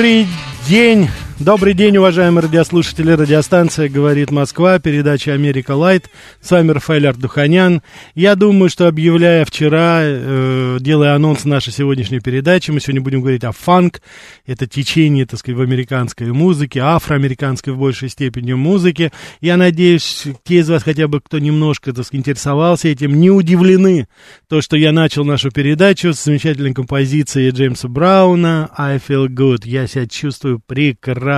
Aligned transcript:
Добрый 0.00 0.26
день, 0.66 1.10
добрый 1.40 1.72
день, 1.72 1.96
уважаемые 1.96 2.42
радиослушатели. 2.42 3.12
Радиостанция 3.12 3.88
«Говорит 3.88 4.30
Москва», 4.30 4.78
передача 4.78 5.32
«Америка 5.32 5.72
Лайт». 5.72 6.10
С 6.42 6.50
вами 6.50 6.72
Рафаэль 6.72 7.06
Ардуханян. 7.06 7.80
Я 8.14 8.34
думаю, 8.34 8.68
что 8.68 8.86
объявляя 8.86 9.46
вчера, 9.46 10.00
э, 10.02 10.76
делая 10.80 11.14
анонс 11.14 11.46
нашей 11.46 11.72
сегодняшней 11.72 12.20
передачи, 12.20 12.70
мы 12.70 12.80
сегодня 12.80 13.00
будем 13.00 13.20
говорить 13.20 13.44
о 13.44 13.52
фанк. 13.52 14.02
Это 14.44 14.66
течение, 14.66 15.24
так 15.24 15.40
сказать, 15.40 15.58
в 15.58 15.62
американской 15.62 16.30
музыке, 16.30 16.80
афроамериканской 16.80 17.72
в 17.72 17.78
большей 17.78 18.10
степени 18.10 18.52
музыке. 18.52 19.10
Я 19.40 19.56
надеюсь, 19.56 20.26
те 20.44 20.56
из 20.56 20.68
вас 20.68 20.82
хотя 20.82 21.08
бы, 21.08 21.20
кто 21.22 21.38
немножко, 21.38 21.94
так 21.94 22.04
сказать, 22.04 22.20
интересовался 22.20 22.88
этим, 22.88 23.18
не 23.18 23.30
удивлены, 23.30 24.08
то, 24.48 24.60
что 24.60 24.76
я 24.76 24.92
начал 24.92 25.24
нашу 25.24 25.50
передачу 25.50 26.12
с 26.12 26.22
замечательной 26.22 26.74
композицией 26.74 27.50
Джеймса 27.50 27.88
Брауна 27.88 28.68
«I 28.76 28.98
feel 28.98 29.28
good». 29.28 29.62
Я 29.64 29.86
себя 29.86 30.06
чувствую 30.06 30.60
прекрасно. 30.66 31.29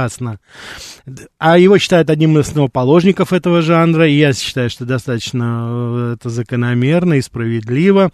А 1.38 1.58
его 1.58 1.78
считают 1.78 2.10
одним 2.10 2.38
из 2.38 2.48
основоположников 2.48 3.32
этого 3.32 3.62
жанра, 3.62 4.08
и 4.08 4.14
я 4.14 4.32
считаю, 4.32 4.70
что 4.70 4.84
достаточно 4.84 5.68
э, 5.68 6.14
это 6.14 6.30
закономерно 6.30 7.14
и 7.14 7.22
справедливо. 7.22 8.10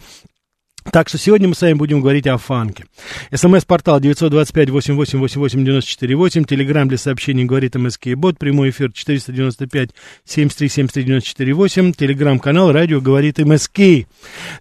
Так 0.85 1.09
что 1.09 1.19
сегодня 1.19 1.49
мы 1.49 1.55
с 1.55 1.61
вами 1.61 1.75
будем 1.75 2.01
говорить 2.01 2.27
о 2.27 2.39
фанке. 2.39 2.87
СМС-портал 3.31 4.01
925-8888-94-8. 4.01 6.47
Телеграмм 6.47 6.89
для 6.89 6.97
сообщений 6.97 7.45
говорит 7.45 7.75
МСК 7.75 8.15
Бот. 8.15 8.39
Прямой 8.39 8.71
эфир 8.71 8.91
495-73-73-94-8. 10.27 11.95
Телеграмм-канал 11.95 12.73
радио 12.73 13.03
говорит 13.03 13.37
МСК. 13.39 14.07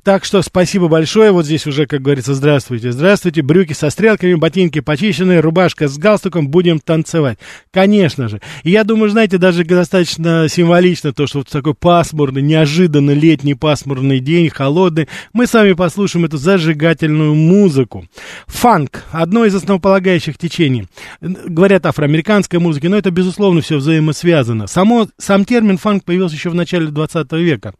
Так 0.03 0.25
что 0.25 0.41
спасибо 0.41 0.89
большое. 0.89 1.31
Вот 1.31 1.45
здесь 1.45 1.65
уже, 1.65 1.85
как 1.85 2.01
говорится, 2.01 2.33
здравствуйте, 2.33 2.91
здравствуйте. 2.91 3.41
Брюки 3.41 3.71
со 3.71 3.89
стрелками, 3.89 4.33
ботинки 4.33 4.81
почищенные, 4.81 5.39
рубашка 5.39 5.87
с 5.87 5.97
галстуком. 5.97 6.49
Будем 6.49 6.79
танцевать. 6.79 7.39
Конечно 7.71 8.27
же. 8.27 8.41
И 8.63 8.71
я 8.71 8.83
думаю, 8.83 9.11
знаете, 9.11 9.37
даже 9.37 9.63
достаточно 9.63 10.49
символично 10.49 11.13
то, 11.13 11.25
что 11.25 11.37
вот 11.39 11.47
такой 11.47 11.73
пасмурный, 11.73 12.41
неожиданно 12.41 13.11
летний 13.11 13.53
пасмурный 13.53 14.19
день, 14.19 14.49
холодный. 14.49 15.07
Мы 15.31 15.47
с 15.47 15.53
вами 15.53 15.71
послушаем 15.71 16.16
эту 16.25 16.37
зажигательную 16.37 17.33
музыку. 17.35 18.05
Фанк– 18.47 19.03
одно 19.11 19.45
из 19.45 19.55
основополагающих 19.55 20.37
течений. 20.37 20.87
Говорят 21.21 21.85
афроамериканской 21.85 22.59
музыке, 22.59 22.89
но 22.89 22.97
это, 22.97 23.11
безусловно, 23.11 23.61
все 23.61 23.77
взаимосвязано. 23.77 24.67
Само, 24.67 25.07
сам 25.17 25.45
термин 25.45 25.77
фанк 25.77 26.03
появился 26.03 26.35
еще 26.35 26.49
в 26.49 26.55
начале 26.55 26.87
20 26.87 27.31
века. 27.33 27.73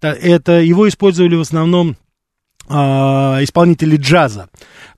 Это, 0.00 0.60
его 0.60 0.88
использовали 0.88 1.36
в 1.36 1.40
основном 1.40 1.96
исполнители 2.68 3.96
джаза. 3.96 4.48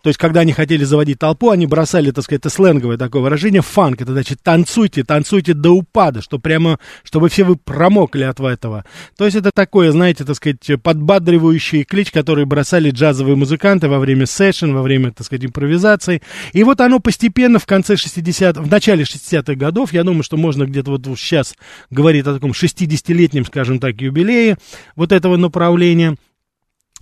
То 0.02 0.08
есть, 0.08 0.18
когда 0.18 0.40
они 0.40 0.52
хотели 0.52 0.82
заводить 0.82 1.18
толпу, 1.18 1.50
они 1.50 1.66
бросали, 1.66 2.10
так 2.10 2.24
сказать, 2.24 2.40
это 2.40 2.50
сленговое 2.50 2.96
такое 2.96 3.20
выражение, 3.20 3.60
фанк, 3.60 4.00
это 4.00 4.12
значит 4.12 4.38
танцуйте, 4.42 5.04
танцуйте 5.04 5.52
до 5.52 5.72
упада, 5.72 6.22
что 6.22 6.38
прямо, 6.38 6.78
чтобы 7.02 7.28
все 7.28 7.44
вы 7.44 7.56
промокли 7.56 8.22
от 8.22 8.40
этого. 8.40 8.84
То 9.16 9.26
есть, 9.26 9.36
это 9.36 9.50
такое, 9.52 9.92
знаете, 9.92 10.24
так 10.24 10.36
сказать, 10.36 10.82
подбадривающий 10.82 11.84
клич, 11.84 12.10
который 12.10 12.46
бросали 12.46 12.90
джазовые 12.90 13.36
музыканты 13.36 13.88
во 13.88 13.98
время 13.98 14.24
сессион, 14.24 14.74
во 14.74 14.82
время, 14.82 15.12
так 15.12 15.26
сказать, 15.26 15.44
импровизации. 15.44 16.22
И 16.52 16.64
вот 16.64 16.80
оно 16.80 16.98
постепенно 16.98 17.58
в 17.58 17.66
конце 17.66 17.96
60 17.96 18.56
в 18.56 18.70
начале 18.70 19.04
60-х 19.04 19.54
годов, 19.54 19.92
я 19.92 20.02
думаю, 20.02 20.22
что 20.22 20.38
можно 20.38 20.64
где-то 20.64 20.92
вот 20.92 21.06
сейчас 21.18 21.54
говорить 21.90 22.26
о 22.26 22.34
таком 22.34 22.52
60-летнем, 22.52 23.44
скажем 23.44 23.78
так, 23.78 24.00
юбилее 24.00 24.56
вот 24.96 25.12
этого 25.12 25.36
направления– 25.36 26.16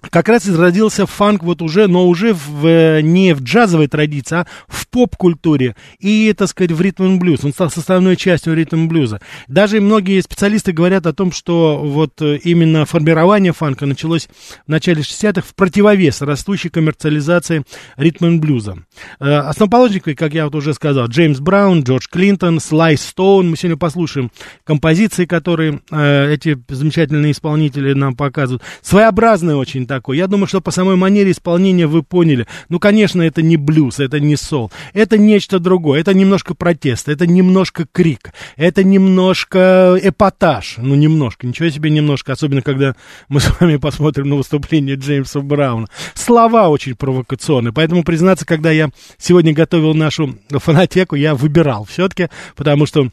как 0.00 0.28
раз 0.28 0.46
и 0.46 0.54
родился 0.54 1.06
фанк 1.06 1.42
вот 1.42 1.60
уже, 1.60 1.88
но 1.88 2.06
уже 2.08 2.32
в, 2.32 2.66
э, 2.66 3.00
не 3.02 3.34
в 3.34 3.42
джазовой 3.42 3.88
традиции, 3.88 4.36
а 4.36 4.46
в 4.68 4.88
поп-культуре 4.88 5.76
и, 5.98 6.32
так 6.36 6.48
сказать, 6.48 6.72
в 6.72 6.80
ритм 6.80 7.18
блюз. 7.18 7.44
Он 7.44 7.52
стал 7.52 7.70
составной 7.70 8.16
частью 8.16 8.54
ритм 8.54 8.88
блюза. 8.88 9.20
Даже 9.48 9.80
многие 9.80 10.20
специалисты 10.20 10.72
говорят 10.72 11.06
о 11.06 11.12
том, 11.12 11.32
что 11.32 11.78
вот 11.78 12.22
э, 12.22 12.36
именно 12.44 12.86
формирование 12.86 13.52
фанка 13.52 13.86
началось 13.86 14.28
в 14.66 14.70
начале 14.70 15.02
60-х 15.02 15.42
в 15.42 15.54
противовес 15.54 16.22
растущей 16.22 16.68
коммерциализации 16.68 17.64
ритм 17.96 18.38
блюза. 18.38 18.78
Э, 19.18 19.38
Основоположники, 19.38 20.14
как 20.14 20.32
я 20.32 20.44
вот 20.44 20.54
уже 20.54 20.74
сказал, 20.74 21.08
Джеймс 21.08 21.40
Браун, 21.40 21.82
Джордж 21.82 22.06
Клинтон, 22.10 22.60
Слай 22.60 22.96
Стоун. 22.96 23.50
Мы 23.50 23.56
сегодня 23.56 23.76
послушаем 23.76 24.30
композиции, 24.64 25.24
которые 25.24 25.80
эти 25.90 26.58
замечательные 26.68 27.32
исполнители 27.32 27.92
нам 27.94 28.14
показывают. 28.14 28.62
Своеобразная 28.82 29.56
очень 29.56 29.86
такой. 29.88 30.16
Я 30.16 30.28
думаю, 30.28 30.46
что 30.46 30.60
по 30.60 30.70
самой 30.70 30.94
манере 30.94 31.32
исполнения 31.32 31.86
вы 31.88 32.04
поняли. 32.04 32.46
Ну, 32.68 32.78
конечно, 32.78 33.22
это 33.22 33.42
не 33.42 33.56
блюз, 33.56 33.98
это 33.98 34.20
не 34.20 34.36
сол. 34.36 34.70
Это 34.92 35.18
нечто 35.18 35.58
другое. 35.58 36.00
Это 36.00 36.14
немножко 36.14 36.54
протест, 36.54 37.08
это 37.08 37.26
немножко 37.26 37.86
крик, 37.90 38.32
это 38.56 38.84
немножко 38.84 39.98
эпатаж. 40.00 40.76
Ну, 40.78 40.94
немножко, 40.94 41.46
ничего 41.46 41.68
себе 41.70 41.90
немножко. 41.90 42.32
Особенно, 42.32 42.62
когда 42.62 42.94
мы 43.28 43.40
с 43.40 43.60
вами 43.60 43.76
посмотрим 43.76 44.28
на 44.28 44.36
выступление 44.36 44.94
Джеймса 44.94 45.40
Брауна. 45.40 45.88
Слова 46.14 46.68
очень 46.68 46.94
провокационные. 46.94 47.72
Поэтому, 47.72 48.04
признаться, 48.04 48.46
когда 48.46 48.70
я 48.70 48.90
сегодня 49.18 49.52
готовил 49.52 49.94
нашу 49.94 50.38
фонотеку, 50.50 51.16
я 51.16 51.34
выбирал 51.34 51.84
все-таки, 51.84 52.28
потому 52.54 52.86
что 52.86 53.08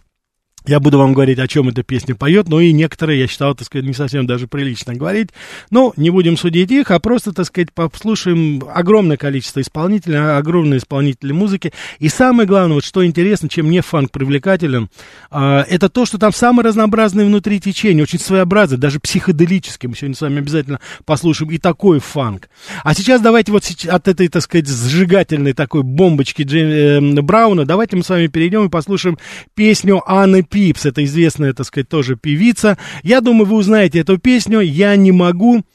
я 0.67 0.79
буду 0.79 0.97
вам 0.97 1.13
говорить, 1.13 1.39
о 1.39 1.47
чем 1.47 1.69
эта 1.69 1.83
песня 1.83 2.15
поет, 2.15 2.47
но 2.47 2.59
и 2.59 2.71
некоторые, 2.71 3.19
я 3.19 3.27
считал, 3.27 3.56
так 3.56 3.65
сказать, 3.65 3.85
не 3.85 3.94
совсем 3.94 4.25
даже 4.25 4.47
прилично 4.47 4.94
говорить. 4.95 5.29
Но 5.69 5.94
не 5.97 6.09
будем 6.09 6.38
судить 6.38 6.71
их, 6.71 6.91
а 6.91 7.00
просто, 7.00 7.33
так 7.33 7.45
сказать, 7.45 7.71
послушаем 7.73 8.63
огромное 8.73 9.17
количество 9.17 9.62
исполнителей, 9.62 10.38
огромные 10.38 10.79
исполнители 10.79 11.31
музыки. 11.31 11.73
И 12.00 12.09
самое 12.09 12.47
главное, 12.47 12.75
вот 12.75 12.85
что 12.85 13.06
интересно, 13.06 13.50
чем 13.50 13.67
мне 13.67 13.81
фанк 13.81 14.12
привлекателен, 14.12 14.89
э, 15.31 15.63
это 15.69 15.89
то, 15.89 16.06
что 16.06 16.17
там 16.17 16.33
самые 16.33 16.65
разнообразные 16.65 17.25
внутри 17.25 17.59
течения, 17.59 18.03
очень 18.03 18.19
своеобразные, 18.19 18.79
даже 18.79 19.00
психоделические. 19.00 19.89
Мы 19.89 19.95
сегодня 19.95 20.15
с 20.15 20.21
вами 20.21 20.39
обязательно 20.39 20.79
послушаем 21.06 21.51
и 21.51 21.57
такой 21.57 22.00
фанк. 22.00 22.50
А 22.83 22.94
сейчас 22.94 23.21
давайте 23.21 23.51
вот 23.51 23.63
от 23.88 24.07
этой, 24.07 24.27
так 24.27 24.41
сказать, 24.41 24.68
сжигательной 24.68 25.53
такой 25.53 25.83
бомбочки 25.83 26.44
Джейм, 26.44 27.18
э, 27.18 27.21
Брауна, 27.21 27.65
давайте 27.65 27.95
мы 27.95 28.03
с 28.03 28.09
вами 28.09 28.27
перейдем 28.27 28.65
и 28.65 28.69
послушаем 28.69 29.18
песню 29.53 30.01
Анны 30.06 30.44
Пипс, 30.56 30.86
это 30.86 31.04
известная, 31.04 31.52
так 31.52 31.66
сказать, 31.66 31.90
тоже 31.90 32.16
певица. 32.16 32.78
Я 33.04 33.19
думаю, 33.19 33.46
вы 33.46 33.57
узнаете 33.57 34.00
эту 34.00 34.18
песню 34.18 34.62
«Я 34.62 34.96
не 34.96 35.12
могу 35.12 35.66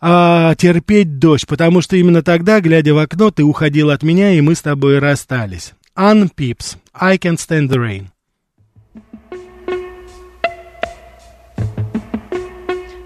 а, 0.00 0.54
терпеть 0.54 1.18
дождь», 1.18 1.46
потому 1.46 1.82
что 1.82 1.96
именно 1.96 2.22
тогда, 2.22 2.62
глядя 2.62 2.94
в 2.94 2.98
окно, 2.98 3.30
ты 3.30 3.44
уходил 3.44 3.90
от 3.90 4.02
меня, 4.02 4.32
и 4.32 4.40
мы 4.40 4.54
с 4.54 4.62
тобой 4.62 5.00
расстались. 5.00 5.74
Ann 5.94 6.30
Пипс, 6.34 6.78
I 6.94 7.18
Can't 7.18 7.36
Stand 7.36 7.68
the 7.68 7.76
Rain. 7.76 8.08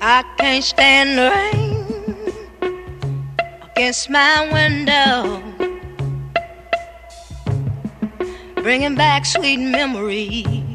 I 0.00 0.22
can't 0.38 0.62
stand 0.62 1.18
the 1.18 1.30
rain 1.34 1.84
against 3.74 4.08
my 4.08 4.48
window, 4.52 5.42
bringing 8.62 8.94
back 8.94 9.26
sweet 9.26 9.58
memories. 9.58 10.65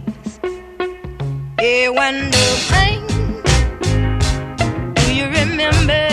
Yeah, 1.61 1.89
when 1.89 2.31
the 2.31 2.47
do 4.95 5.13
you 5.13 5.25
remember 5.27 6.10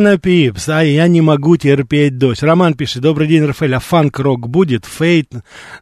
Анна 0.00 0.16
Пипс, 0.16 0.66
а 0.70 0.82
я 0.82 1.06
не 1.08 1.20
могу 1.20 1.58
терпеть 1.58 2.16
дождь. 2.16 2.42
Роман 2.42 2.72
пишет, 2.72 3.02
добрый 3.02 3.28
день, 3.28 3.44
Рафаэль, 3.44 3.74
а 3.74 3.80
фанк-рок 3.80 4.48
будет? 4.48 4.86
Фейт, 4.86 5.30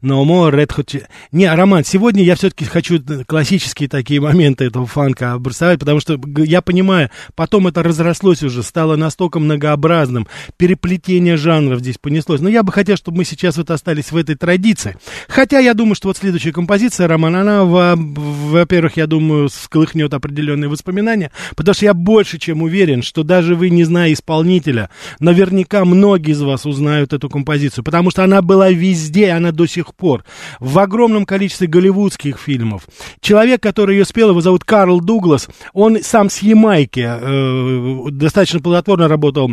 No 0.02 0.24
More, 0.24 0.50
Red 0.50 0.76
Hot... 0.76 1.04
Не, 1.30 1.54
Роман, 1.54 1.84
сегодня 1.84 2.24
я 2.24 2.34
все-таки 2.34 2.64
хочу 2.64 3.00
классические 3.28 3.88
такие 3.88 4.20
моменты 4.20 4.64
этого 4.64 4.86
фанка 4.86 5.34
обрисовать, 5.34 5.78
потому 5.78 6.00
что 6.00 6.20
я 6.38 6.62
понимаю, 6.62 7.10
потом 7.36 7.68
это 7.68 7.84
разрослось 7.84 8.42
уже, 8.42 8.64
стало 8.64 8.96
настолько 8.96 9.38
многообразным, 9.38 10.26
переплетение 10.56 11.36
жанров 11.36 11.78
здесь 11.78 11.98
понеслось. 11.98 12.40
Но 12.40 12.48
я 12.48 12.64
бы 12.64 12.72
хотел, 12.72 12.96
чтобы 12.96 13.18
мы 13.18 13.24
сейчас 13.24 13.56
вот 13.56 13.70
остались 13.70 14.10
в 14.10 14.16
этой 14.16 14.34
традиции. 14.34 14.96
Хотя 15.28 15.60
я 15.60 15.74
думаю, 15.74 15.94
что 15.94 16.08
вот 16.08 16.16
следующая 16.16 16.50
композиция, 16.50 17.06
Роман, 17.06 17.36
она, 17.36 17.64
во- 17.64 17.94
во-первых, 17.94 18.96
я 18.96 19.06
думаю, 19.06 19.48
всколыхнет 19.48 20.12
определенные 20.12 20.68
воспоминания, 20.68 21.30
потому 21.54 21.72
что 21.72 21.84
я 21.84 21.94
больше 21.94 22.40
чем 22.40 22.62
уверен, 22.62 23.04
что 23.04 23.22
даже 23.22 23.54
вы, 23.54 23.70
не 23.70 23.84
исполнителя, 24.12 24.90
наверняка 25.20 25.84
многие 25.84 26.32
из 26.32 26.42
вас 26.42 26.66
узнают 26.66 27.12
эту 27.12 27.28
композицию, 27.28 27.84
потому 27.84 28.10
что 28.10 28.24
она 28.24 28.42
была 28.42 28.70
везде, 28.70 29.30
она 29.30 29.52
до 29.52 29.66
сих 29.66 29.94
пор, 29.94 30.24
в 30.60 30.78
огромном 30.78 31.24
количестве 31.24 31.66
голливудских 31.66 32.38
фильмов. 32.38 32.86
Человек, 33.20 33.62
который 33.62 33.96
ее 33.96 34.04
спел, 34.04 34.30
его 34.30 34.40
зовут 34.40 34.64
Карл 34.64 35.00
Дуглас, 35.00 35.48
он 35.72 36.02
сам 36.02 36.30
с 36.30 36.38
Ямайки, 36.38 37.06
э, 37.06 38.10
достаточно 38.10 38.60
плодотворно 38.60 39.08
работал 39.08 39.52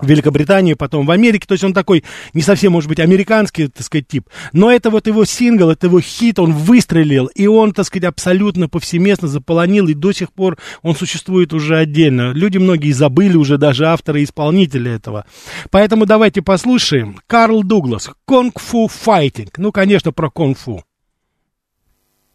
в 0.00 0.06
Великобритании, 0.06 0.74
потом 0.74 1.06
в 1.06 1.10
Америке, 1.10 1.46
то 1.46 1.52
есть 1.52 1.64
он 1.64 1.72
такой 1.72 2.04
не 2.34 2.42
совсем, 2.42 2.72
может 2.72 2.88
быть, 2.88 3.00
американский, 3.00 3.68
так 3.68 3.84
сказать, 3.84 4.08
тип, 4.08 4.28
но 4.52 4.70
это 4.70 4.90
вот 4.90 5.06
его 5.06 5.24
сингл, 5.24 5.70
это 5.70 5.86
его 5.86 6.00
хит, 6.00 6.38
он 6.38 6.52
выстрелил, 6.52 7.26
и 7.26 7.46
он, 7.46 7.72
так 7.72 7.86
сказать, 7.86 8.04
абсолютно 8.04 8.68
повсеместно 8.68 9.28
заполонил, 9.28 9.88
и 9.88 9.94
до 9.94 10.12
сих 10.12 10.32
пор 10.32 10.58
он 10.82 10.94
существует 10.94 11.52
уже 11.52 11.76
отдельно. 11.76 12.32
Люди 12.32 12.58
многие 12.58 12.92
забыли 12.92 13.36
уже 13.36 13.58
даже 13.58 13.86
авторы 13.86 14.20
и 14.20 14.24
исполнители 14.24 14.90
этого. 14.90 15.24
Поэтому 15.70 16.06
давайте 16.06 16.42
послушаем. 16.42 17.20
Карл 17.26 17.62
Дуглас, 17.62 18.10
«Конг-фу 18.24 18.88
файтинг». 18.88 19.58
Ну, 19.58 19.72
конечно, 19.72 20.12
про 20.12 20.30
конг-фу. 20.30 20.82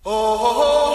Oh, 0.05 0.94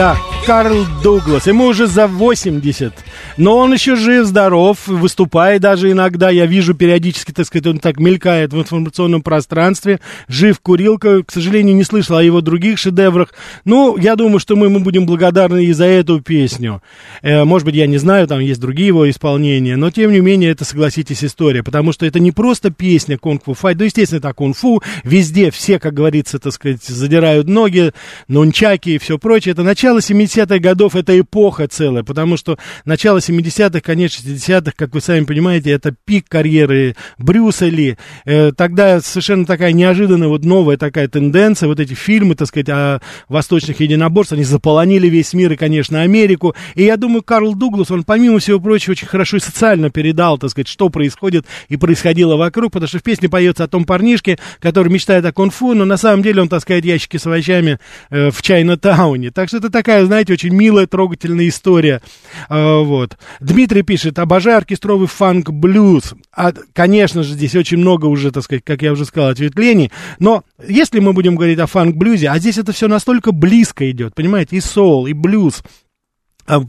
Да, 0.00 0.16
Карл 0.46 0.86
Дуглас, 1.02 1.46
ему 1.46 1.66
уже 1.66 1.86
за 1.86 2.06
80, 2.06 2.94
но 3.36 3.56
он 3.56 3.72
еще 3.72 3.96
жив-здоров, 3.96 4.86
выступает 4.86 5.62
даже 5.62 5.90
иногда, 5.90 6.30
я 6.30 6.46
вижу 6.46 6.74
периодически, 6.74 7.32
так 7.32 7.46
сказать, 7.46 7.66
он 7.66 7.78
так 7.78 7.98
мелькает 7.98 8.52
в 8.52 8.58
информационном 8.58 9.22
пространстве, 9.22 10.00
жив 10.28 10.60
курилка, 10.60 11.22
к 11.22 11.30
сожалению, 11.30 11.76
не 11.76 11.84
слышал 11.84 12.16
о 12.16 12.22
его 12.22 12.40
других 12.40 12.78
шедеврах, 12.78 13.32
ну, 13.64 13.96
я 13.96 14.16
думаю, 14.16 14.38
что 14.40 14.56
мы 14.56 14.66
ему 14.66 14.80
будем 14.80 15.06
благодарны 15.06 15.64
и 15.64 15.72
за 15.72 15.84
эту 15.84 16.20
песню. 16.20 16.82
Э, 17.22 17.44
может 17.44 17.66
быть, 17.66 17.74
я 17.74 17.86
не 17.86 17.98
знаю, 17.98 18.26
там 18.26 18.40
есть 18.40 18.60
другие 18.60 18.88
его 18.88 19.08
исполнения, 19.08 19.76
но, 19.76 19.90
тем 19.90 20.12
не 20.12 20.20
менее, 20.20 20.50
это, 20.50 20.64
согласитесь, 20.64 21.24
история, 21.24 21.62
потому 21.62 21.92
что 21.92 22.06
это 22.06 22.20
не 22.20 22.32
просто 22.32 22.70
песня 22.70 23.18
кунг-фу 23.18 23.54
файт, 23.54 23.78
ну, 23.78 23.84
естественно, 23.84 24.18
это 24.18 24.32
кунг-фу, 24.32 24.82
везде 25.04 25.50
все, 25.50 25.78
как 25.78 25.94
говорится, 25.94 26.38
так 26.38 26.52
сказать, 26.52 26.82
задирают 26.82 27.48
ноги, 27.48 27.92
нунчаки 28.28 28.90
и 28.90 28.98
все 28.98 29.18
прочее, 29.18 29.52
это 29.52 29.62
начало 29.62 29.98
70-х 29.98 30.58
годов, 30.58 30.96
это 30.96 31.18
эпоха 31.18 31.68
целая, 31.68 32.02
потому 32.02 32.36
что 32.36 32.58
начало 32.84 33.19
70-х, 33.20 33.80
конец 33.80 34.20
60-х, 34.20 34.72
как 34.76 34.94
вы 34.94 35.00
сами 35.00 35.24
понимаете, 35.24 35.70
это 35.70 35.94
пик 36.04 36.28
карьеры 36.28 36.96
Брюса 37.18 37.66
Ли. 37.66 37.96
Э, 38.24 38.52
тогда 38.52 39.00
совершенно 39.00 39.46
такая 39.46 39.72
неожиданная, 39.72 40.28
вот 40.28 40.44
новая 40.44 40.76
такая 40.76 41.08
тенденция, 41.08 41.68
вот 41.68 41.80
эти 41.80 41.94
фильмы, 41.94 42.34
так 42.34 42.48
сказать, 42.48 42.68
о 42.68 43.00
восточных 43.28 43.80
единоборствах, 43.80 44.38
они 44.38 44.44
заполонили 44.44 45.08
весь 45.08 45.32
мир 45.32 45.52
и, 45.52 45.56
конечно, 45.56 46.02
Америку. 46.02 46.54
И 46.74 46.84
я 46.84 46.96
думаю, 46.96 47.22
Карл 47.22 47.54
Дуглас, 47.54 47.90
он, 47.90 48.04
помимо 48.04 48.38
всего 48.38 48.60
прочего, 48.60 48.92
очень 48.92 49.06
хорошо 49.06 49.36
и 49.36 49.40
социально 49.40 49.90
передал, 49.90 50.38
так 50.38 50.50
сказать, 50.50 50.68
что 50.68 50.88
происходит 50.88 51.46
и 51.68 51.76
происходило 51.76 52.36
вокруг, 52.36 52.72
потому 52.72 52.88
что 52.88 52.98
в 52.98 53.02
песне 53.02 53.28
поется 53.28 53.64
о 53.64 53.68
том 53.68 53.84
парнишке, 53.84 54.38
который 54.60 54.92
мечтает 54.92 55.24
о 55.24 55.32
кунг-фу, 55.32 55.74
но 55.74 55.84
на 55.84 55.96
самом 55.96 56.22
деле 56.22 56.42
он 56.42 56.48
таскает 56.48 56.84
ящики 56.84 57.16
с 57.16 57.26
овощами 57.26 57.78
э, 58.10 58.30
в 58.30 58.42
Чайна-тауне. 58.42 59.30
Так 59.30 59.48
что 59.48 59.58
это 59.58 59.70
такая, 59.70 60.04
знаете, 60.04 60.32
очень 60.32 60.54
милая, 60.54 60.86
трогательная 60.86 61.48
история. 61.48 62.00
Э, 62.48 62.82
вот. 62.82 63.09
Дмитрий 63.40 63.82
пишет, 63.82 64.18
обожаю 64.18 64.58
оркестровый 64.58 65.08
фанк-блюз. 65.08 66.14
А, 66.32 66.52
конечно 66.72 67.22
же, 67.22 67.34
здесь 67.34 67.54
очень 67.54 67.78
много 67.78 68.06
уже, 68.06 68.30
так 68.30 68.44
сказать, 68.44 68.64
как 68.64 68.82
я 68.82 68.92
уже 68.92 69.04
сказал, 69.04 69.30
ответвлений. 69.30 69.90
Но 70.18 70.44
если 70.66 71.00
мы 71.00 71.12
будем 71.12 71.36
говорить 71.36 71.58
о 71.58 71.66
фанк-блюзе, 71.66 72.28
а 72.28 72.38
здесь 72.38 72.58
это 72.58 72.72
все 72.72 72.88
настолько 72.88 73.32
близко 73.32 73.90
идет, 73.90 74.14
понимаете, 74.14 74.56
и 74.56 74.60
соул, 74.60 75.06
и 75.06 75.12
блюз, 75.12 75.62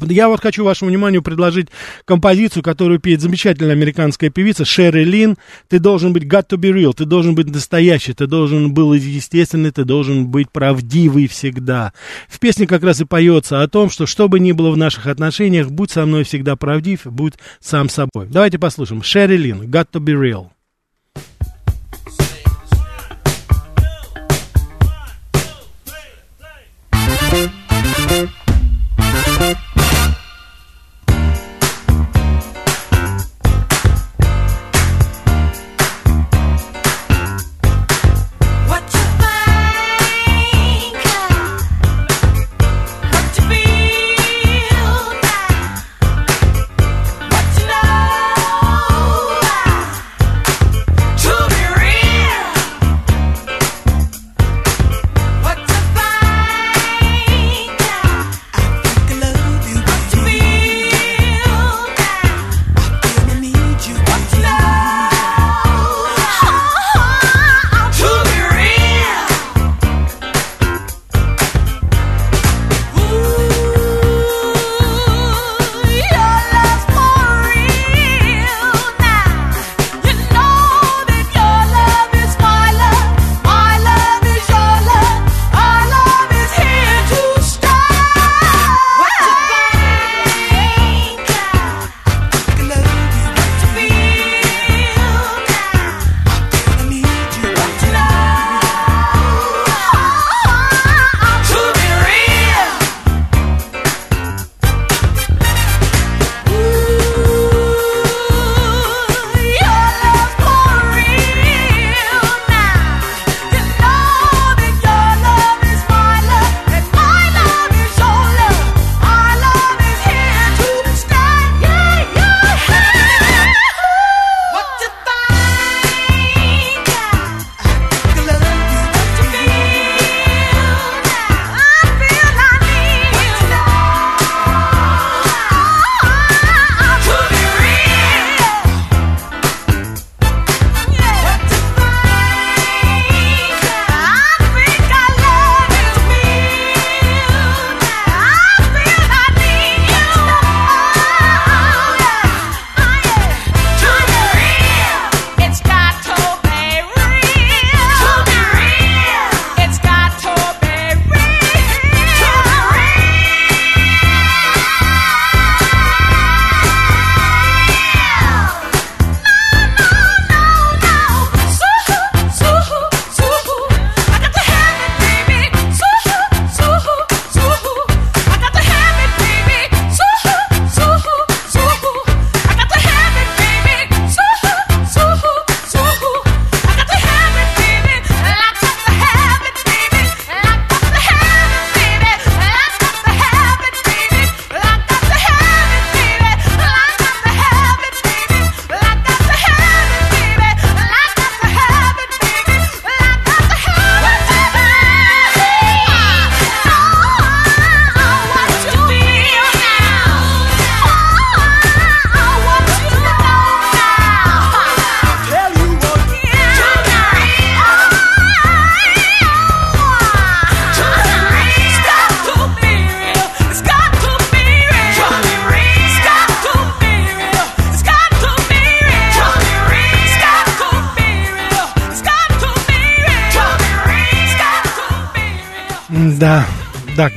Я 0.10 0.30
вот 0.30 0.42
хочу 0.42 0.64
вашему 0.64 0.90
вниманию 0.90 1.22
предложить 1.22 1.68
композицию, 2.06 2.64
которую 2.64 3.00
пеет 3.00 3.22
замечательная 3.22 3.74
американская 3.74 4.30
певица 4.30 4.66
Шерри 4.66 5.04
Лин. 5.04 5.38
Ты 5.68 5.80
должен 5.80 6.14
быть 6.14 6.24
got 6.24 6.48
to 6.50 6.58
be 6.58 6.72
real, 6.72 6.94
ты 6.94 7.06
должен 7.06 7.36
быть 7.36 7.50
настоящий, 7.50 8.14
ты 8.14 8.28
должен 8.28 8.74
был 8.74 8.94
естественный, 8.94 9.72
ты 9.72 9.84
должен 9.84 10.28
быть 10.28 10.52
правдивый 10.52 11.28
всегда. 11.28 11.94
В 12.28 12.40
песне 12.40 12.68
как 12.68 12.84
раз 12.84 13.02
и 13.02 13.06
поется 13.06 13.62
о 13.62 13.68
том, 13.68 13.90
что 13.90 14.06
что 14.06 14.28
бы 14.28 14.40
ни 14.40 14.52
было 14.52 14.72
в 14.72 14.78
наших 14.78 15.08
отношениях, 15.08 15.70
будь 15.70 15.92
со 15.92 16.06
мной 16.06 16.24
всегда 16.24 16.56
правдив, 16.56 17.02
будь 17.06 17.34
сам 17.60 17.90
собой. 17.90 18.28
Давайте 18.30 18.60
послушаем. 18.60 19.04
Шерри 19.04 19.38
Лин, 19.38 19.64
got 19.64 19.88
to 19.92 20.00
be 20.00 20.14
real. 20.14 20.50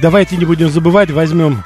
Давайте 0.05 0.37
не 0.37 0.45
будем 0.45 0.69
забывать, 0.69 1.11
возьмем 1.11 1.65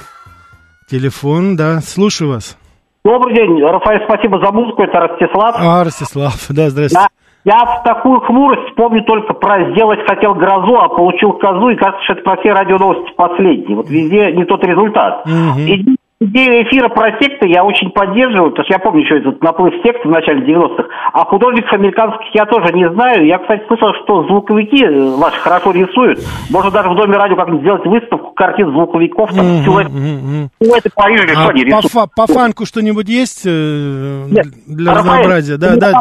телефон, 0.89 1.57
да, 1.57 1.81
слушаю 1.81 2.31
вас. 2.31 2.57
Добрый 3.03 3.35
день, 3.35 3.61
Рафаэль, 3.61 4.05
спасибо 4.05 4.39
за 4.39 4.53
музыку, 4.53 4.81
это 4.81 4.97
Ростислав. 4.97 5.55
А, 5.59 5.83
Ростислав, 5.83 6.47
да, 6.47 6.69
здравствуйте. 6.69 7.07
Я, 7.43 7.57
я 7.59 7.65
в 7.65 7.83
такую 7.83 8.21
хмурость 8.21 8.75
помню 8.75 9.03
только 9.03 9.33
про 9.33 9.71
сделать 9.71 9.99
хотел 10.07 10.35
грозу, 10.35 10.79
а 10.79 10.87
получил 10.87 11.33
козу, 11.33 11.69
и 11.69 11.75
кажется, 11.75 12.01
что 12.05 12.13
это 12.13 12.23
про 12.23 12.37
все 12.37 12.53
радионовости 12.53 13.13
последние. 13.17 13.75
Вот 13.75 13.89
везде 13.89 14.31
не 14.31 14.45
тот 14.45 14.63
результат. 14.63 15.27
И 15.57 15.97
идею 16.21 16.63
эфира 16.63 16.89
про 16.89 17.11
секты 17.19 17.47
я 17.47 17.63
очень 17.63 17.89
поддерживаю, 17.91 18.51
потому 18.51 18.65
что 18.65 18.73
я 18.73 18.79
помню 18.79 19.01
еще 19.03 19.17
этот 19.19 19.41
наплыв 19.41 19.73
сект 19.83 20.03
в 20.05 20.09
начале 20.09 20.41
90-х. 20.45 20.83
А 21.13 21.25
художников 21.25 21.71
американских 21.73 22.27
я 22.33 22.45
тоже 22.45 22.73
не 22.73 22.89
знаю. 22.91 23.25
Я, 23.25 23.39
кстати, 23.39 23.63
слышал, 23.67 23.93
что 24.03 24.23
звуковики 24.25 24.83
э, 24.83 25.15
ваши 25.15 25.39
хорошо 25.39 25.71
рисуют. 25.71 26.19
Можно 26.49 26.71
даже 26.71 26.89
в 26.89 26.95
Доме 26.95 27.15
радио 27.17 27.35
как-нибудь 27.35 27.61
сделать 27.61 27.85
выставку 27.85 28.31
картин 28.33 28.69
звуковиков, 28.71 29.29
там, 29.33 29.45
силуэты, 29.63 29.89
мгм, 29.91 30.01
мгм. 30.01 30.49
силуэты 30.61 30.89
Парижа, 30.95 31.23
А 31.23 31.35
что 31.35 31.49
они 31.49 31.63
по, 31.63 31.67
рисуют. 31.67 31.91
фа- 31.91 32.07
по 32.15 32.27
фанку 32.27 32.65
что-нибудь 32.65 33.07
есть 33.09 33.43
э, 33.45 34.25
Нет. 34.29 34.47
для 34.67 34.93
Рафаэль, 34.93 35.09
разнообразия? 35.19 35.57
Да, 35.57 35.75
да. 35.77 35.93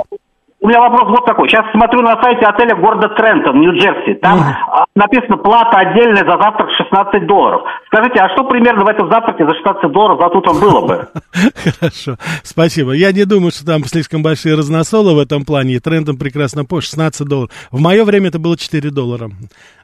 У 0.60 0.66
меня 0.66 0.80
вопрос 0.80 1.08
вот 1.08 1.24
такой. 1.24 1.48
Сейчас 1.48 1.70
смотрю 1.70 2.02
на 2.02 2.20
сайте 2.20 2.44
отеля 2.44 2.74
города 2.74 3.08
Трентон, 3.10 3.60
Нью-Джерси. 3.60 4.14
Там 4.14 4.40
а, 4.40 4.86
написано 4.96 5.36
плата 5.36 5.78
отдельная 5.78 6.24
за 6.24 6.32
завтрак 6.32 6.70
16 6.76 7.26
долларов. 7.26 7.62
Скажите, 7.86 8.18
а 8.18 8.28
что 8.30 8.42
примерно 8.42 8.84
в 8.84 8.88
этом 8.88 9.08
завтраке 9.08 9.46
за 9.46 9.54
16 9.54 9.92
долларов 9.92 10.20
за 10.20 10.28
тут 10.30 10.48
он 10.48 10.60
было 10.60 10.80
бы? 10.84 11.08
Хорошо, 11.78 12.16
спасибо. 12.42 12.90
Я 12.90 13.12
не 13.12 13.24
думаю, 13.24 13.52
что 13.52 13.64
там 13.64 13.84
слишком 13.84 14.24
большие 14.24 14.56
разносолы 14.56 15.14
в 15.14 15.18
этом 15.20 15.44
плане. 15.44 15.74
И 15.74 15.80
Трендом 15.80 16.16
прекрасно 16.16 16.64
по 16.64 16.80
16 16.80 17.28
долларов. 17.28 17.50
В 17.70 17.78
мое 17.80 18.04
время 18.04 18.28
это 18.28 18.40
было 18.40 18.56
4 18.56 18.90
доллара. 18.90 19.30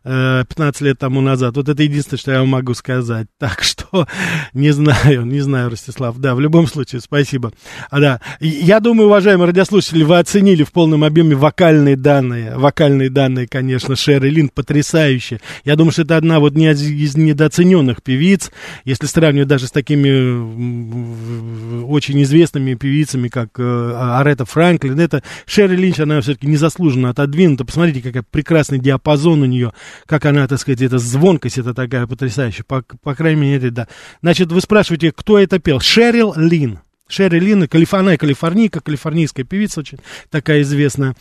Э, 0.05 0.45
15 0.49 0.81
лет 0.83 0.99
тому 0.99 1.21
назад. 1.21 1.57
Вот 1.57 1.69
это 1.69 1.83
единственное, 1.83 2.19
что 2.19 2.33
я 2.33 2.41
вам 2.41 2.49
могу 2.49 2.75
сказать. 2.75 3.27
Так 3.39 3.63
что 3.63 4.07
не 4.55 4.71
знаю, 4.71 5.27
не 5.27 5.41
знаю, 5.41 5.71
Ростислав. 5.71 6.19
Да, 6.19 6.35
в 6.35 6.41
любом 6.41 6.67
случае, 6.67 7.01
спасибо. 7.01 7.53
А, 7.91 8.01
да. 8.01 8.21
Я 8.41 8.81
думаю, 8.81 9.09
уважаемые 9.09 9.47
радиослушатели, 9.49 10.03
вы 10.03 10.19
оценили 10.19 10.65
в 10.65 10.73
полном 10.73 11.05
объеме 11.05 11.37
вокальные 11.37 11.97
данные. 11.97 12.57
Вокальные 12.57 13.11
данные, 13.11 13.47
конечно, 13.47 13.97
Шерри 13.97 14.31
Лин 14.31 14.49
потрясающие. 14.49 15.41
Я 15.65 15.77
думаю, 15.77 15.93
что 15.93 16.03
это 16.03 16.17
одна 16.17 16.41
вот 16.41 16.55
не 16.55 16.71
из- 16.71 17.17
недооцененных 17.17 18.03
певиц, 18.03 18.51
если 18.85 19.07
сравнивать 19.07 19.49
даже 19.49 19.67
с 19.67 19.71
такими 19.71 21.85
очень 21.85 22.23
известными 22.23 22.75
певицами, 22.75 23.29
как 23.29 23.51
э, 23.59 23.93
Арета 24.19 24.45
Франклин. 24.45 24.99
Это 24.99 25.23
Шерри 25.47 25.77
Линч, 25.77 26.01
она 26.01 26.21
все-таки 26.21 26.47
незаслуженно 26.47 27.11
отодвинута. 27.11 27.65
Посмотрите, 27.65 28.01
какой 28.01 28.23
прекрасный 28.23 28.79
диапазон 28.79 29.43
у 29.43 29.47
нее, 29.47 29.73
как 30.07 30.25
она, 30.27 30.47
так 30.47 30.59
сказать, 30.59 30.81
эта 30.83 30.99
звонкость, 30.99 31.59
это 31.59 31.75
такая 31.75 32.07
потрясающая. 32.07 32.65
По, 32.65 32.83
по 32.83 33.15
крайней 33.15 33.41
мере, 33.41 33.71
да. 33.71 33.89
Значит, 34.23 34.51
вы 34.53 34.61
спрашиваете, 34.61 35.13
кто 35.13 35.39
это 35.39 35.59
пел? 35.59 35.81
Шерил 35.81 36.35
Лин. 36.37 36.81
Шерри 37.07 37.39
Лин, 37.39 37.67
калиф- 37.69 37.95
она 37.95 38.17
калифорнийка, 38.17 38.81
калифорнийская 38.81 39.45
певица 39.45 39.81
очень 39.81 39.99
такая 40.31 40.63
известная. 40.63 41.15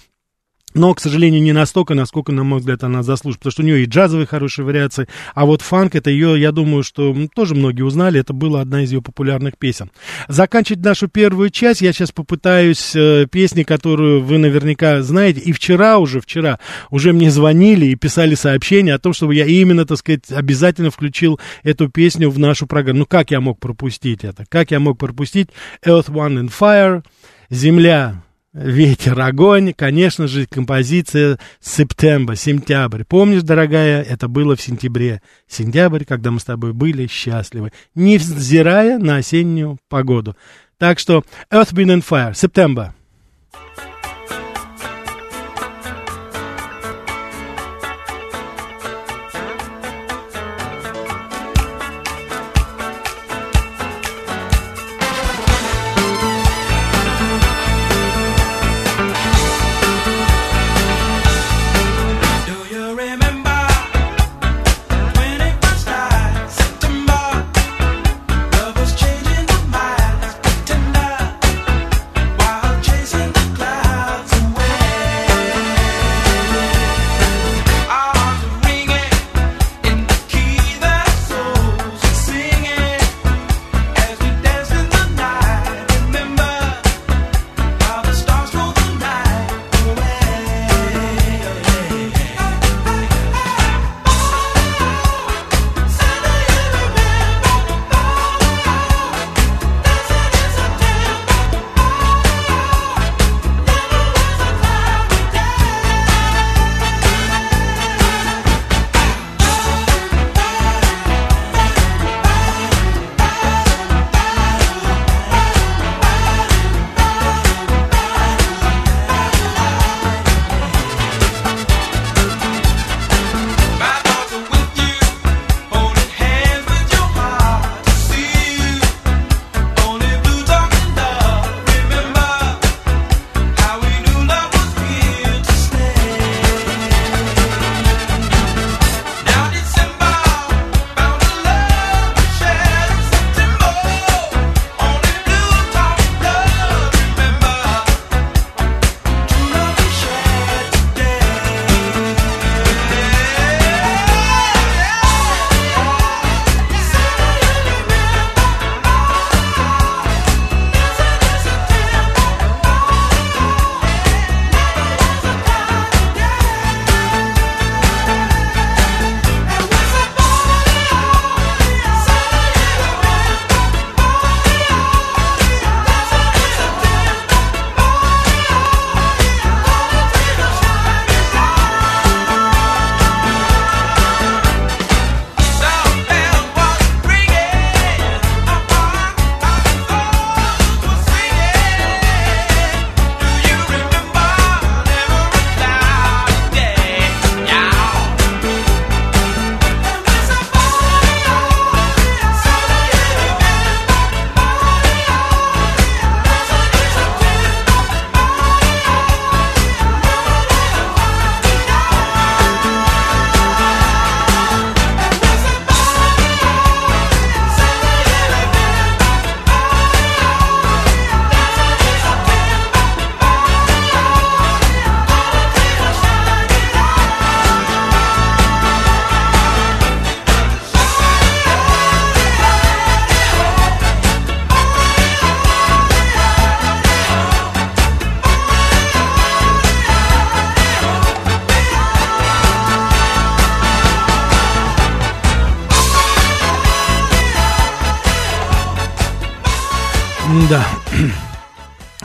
Но, 0.74 0.94
к 0.94 1.00
сожалению, 1.00 1.42
не 1.42 1.54
настолько, 1.54 1.94
насколько, 1.94 2.32
на 2.32 2.44
мой 2.44 2.60
взгляд, 2.60 2.84
она 2.84 3.04
заслуживает. 3.04 3.40
Потому 3.40 3.52
что 3.52 3.62
у 3.62 3.66
нее 3.66 3.84
и 3.84 3.86
джазовые 3.86 4.26
хорошие 4.26 4.66
вариации. 4.66 5.08
А 5.36 5.46
вот 5.46 5.62
фанк, 5.62 5.96
это 5.96 6.10
ее, 6.10 6.40
я 6.40 6.52
думаю, 6.52 6.84
что 6.84 7.16
тоже 7.36 7.56
многие 7.56 7.84
узнали. 7.84 8.20
Это 8.20 8.34
была 8.34 8.62
одна 8.62 8.84
из 8.84 8.92
ее 8.92 9.02
популярных 9.02 9.58
песен. 9.58 9.92
Заканчивать 10.28 10.84
нашу 10.84 11.08
первую 11.08 11.50
часть 11.50 11.82
я 11.82 11.94
сейчас 11.94 12.12
попытаюсь 12.12 12.96
э, 12.96 13.28
песни, 13.30 13.64
которую 13.64 14.24
вы 14.24 14.38
наверняка 14.38 15.02
знаете. 15.02 15.40
И 15.42 15.52
вчера 15.52 15.98
уже, 15.98 16.22
вчера 16.22 16.60
уже 16.90 17.14
мне 17.14 17.30
звонили 17.32 17.88
и 17.88 17.96
писали 17.96 18.36
сообщения 18.36 18.94
о 18.94 19.00
том, 19.00 19.14
чтобы 19.14 19.36
я 19.36 19.46
именно, 19.46 19.86
так 19.86 19.98
сказать, 19.98 20.32
обязательно 20.32 20.92
включил 20.92 21.40
эту 21.64 21.90
песню 21.90 22.30
в 22.30 22.40
нашу 22.40 22.68
программу. 22.68 23.00
Ну, 23.00 23.06
как 23.06 23.32
я 23.32 23.42
мог 23.42 23.60
пропустить 23.60 24.24
это? 24.24 24.46
Как 24.50 24.72
я 24.72 24.80
мог 24.80 24.98
пропустить 24.98 25.50
Earth, 25.86 26.10
One 26.10 26.42
and 26.42 26.52
Fire, 26.58 27.04
Земля, 27.50 28.24
Ветер, 28.54 29.20
огонь, 29.20 29.74
конечно 29.74 30.28
же, 30.28 30.46
композиция 30.46 31.40
Септембр, 31.60 32.36
сентябрь. 32.36 33.04
Помнишь, 33.04 33.42
дорогая, 33.42 34.04
это 34.04 34.28
было 34.28 34.56
в 34.56 34.62
сентябре. 34.62 35.24
Сентябрь, 35.48 36.06
когда 36.06 36.30
мы 36.30 36.40
с 36.40 36.44
тобой 36.44 36.72
были 36.72 37.08
счастливы, 37.08 37.72
невзирая 37.96 39.00
на 39.00 39.18
осеннюю 39.18 39.80
погоду. 39.90 40.38
Так 40.78 41.00
что 41.00 41.24
Earth, 41.52 41.74
Wind 41.74 41.98
and 41.98 42.06
Fire, 42.08 42.34
September. 42.34 42.94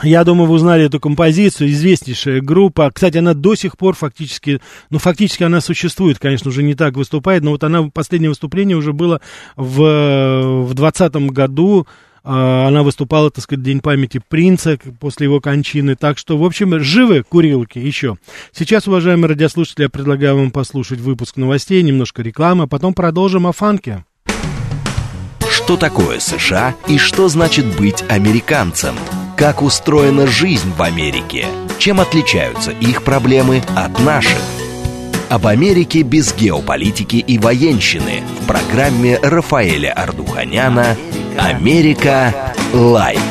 Я 0.09 0.23
думаю, 0.23 0.47
вы 0.47 0.55
узнали 0.55 0.85
эту 0.85 0.99
композицию, 0.99 1.69
известнейшая 1.69 2.41
группа. 2.41 2.89
Кстати, 2.91 3.19
она 3.19 3.35
до 3.35 3.53
сих 3.53 3.77
пор 3.77 3.93
фактически, 3.93 4.59
ну, 4.89 4.97
фактически 4.97 5.43
она 5.43 5.61
существует, 5.61 6.17
конечно, 6.17 6.49
уже 6.49 6.63
не 6.63 6.73
так 6.73 6.95
выступает, 6.97 7.43
но 7.43 7.51
вот 7.51 7.63
она, 7.63 7.83
последнее 7.93 8.29
выступление 8.29 8.75
уже 8.75 8.91
было 8.91 9.21
в, 9.55 10.65
в 10.65 10.73
20 10.73 11.13
году, 11.31 11.85
А, 12.23 12.67
она 12.67 12.81
выступала, 12.81 13.29
так 13.29 13.43
сказать, 13.43 13.63
День 13.63 13.81
памяти 13.81 14.19
принца 14.27 14.79
после 14.99 15.25
его 15.25 15.39
кончины. 15.39 15.95
Так 15.95 16.17
что, 16.17 16.39
в 16.39 16.43
общем, 16.43 16.79
живы 16.79 17.21
курилки 17.21 17.77
еще. 17.77 18.17
Сейчас, 18.51 18.87
уважаемые 18.87 19.29
радиослушатели, 19.29 19.83
я 19.83 19.89
предлагаю 19.89 20.37
вам 20.37 20.49
послушать 20.49 20.99
выпуск 20.99 21.37
новостей, 21.37 21.83
немножко 21.83 22.23
рекламы, 22.23 22.63
а 22.63 22.67
потом 22.67 22.95
продолжим 22.95 23.45
о 23.45 23.51
фанке. 23.51 24.05
Что 25.49 25.77
такое 25.77 26.19
США 26.19 26.75
и 26.87 26.97
что 26.97 27.29
значит 27.29 27.65
быть 27.77 28.03
американцем? 28.09 28.95
Как 29.39 29.61
устроена 29.61 30.27
жизнь 30.27 30.73
в 30.77 30.81
Америке? 30.81 31.47
Чем 31.77 32.01
отличаются 32.01 32.71
их 32.71 33.03
проблемы 33.03 33.63
от 33.73 33.97
наших? 33.99 34.37
Об 35.29 35.47
Америке 35.47 36.01
без 36.01 36.35
геополитики 36.35 37.15
и 37.15 37.37
военщины 37.37 38.21
в 38.41 38.47
программе 38.47 39.17
Рафаэля 39.17 39.93
Ардуханяна 39.93 40.97
«Америка. 41.37 42.53
Light». 42.73 43.21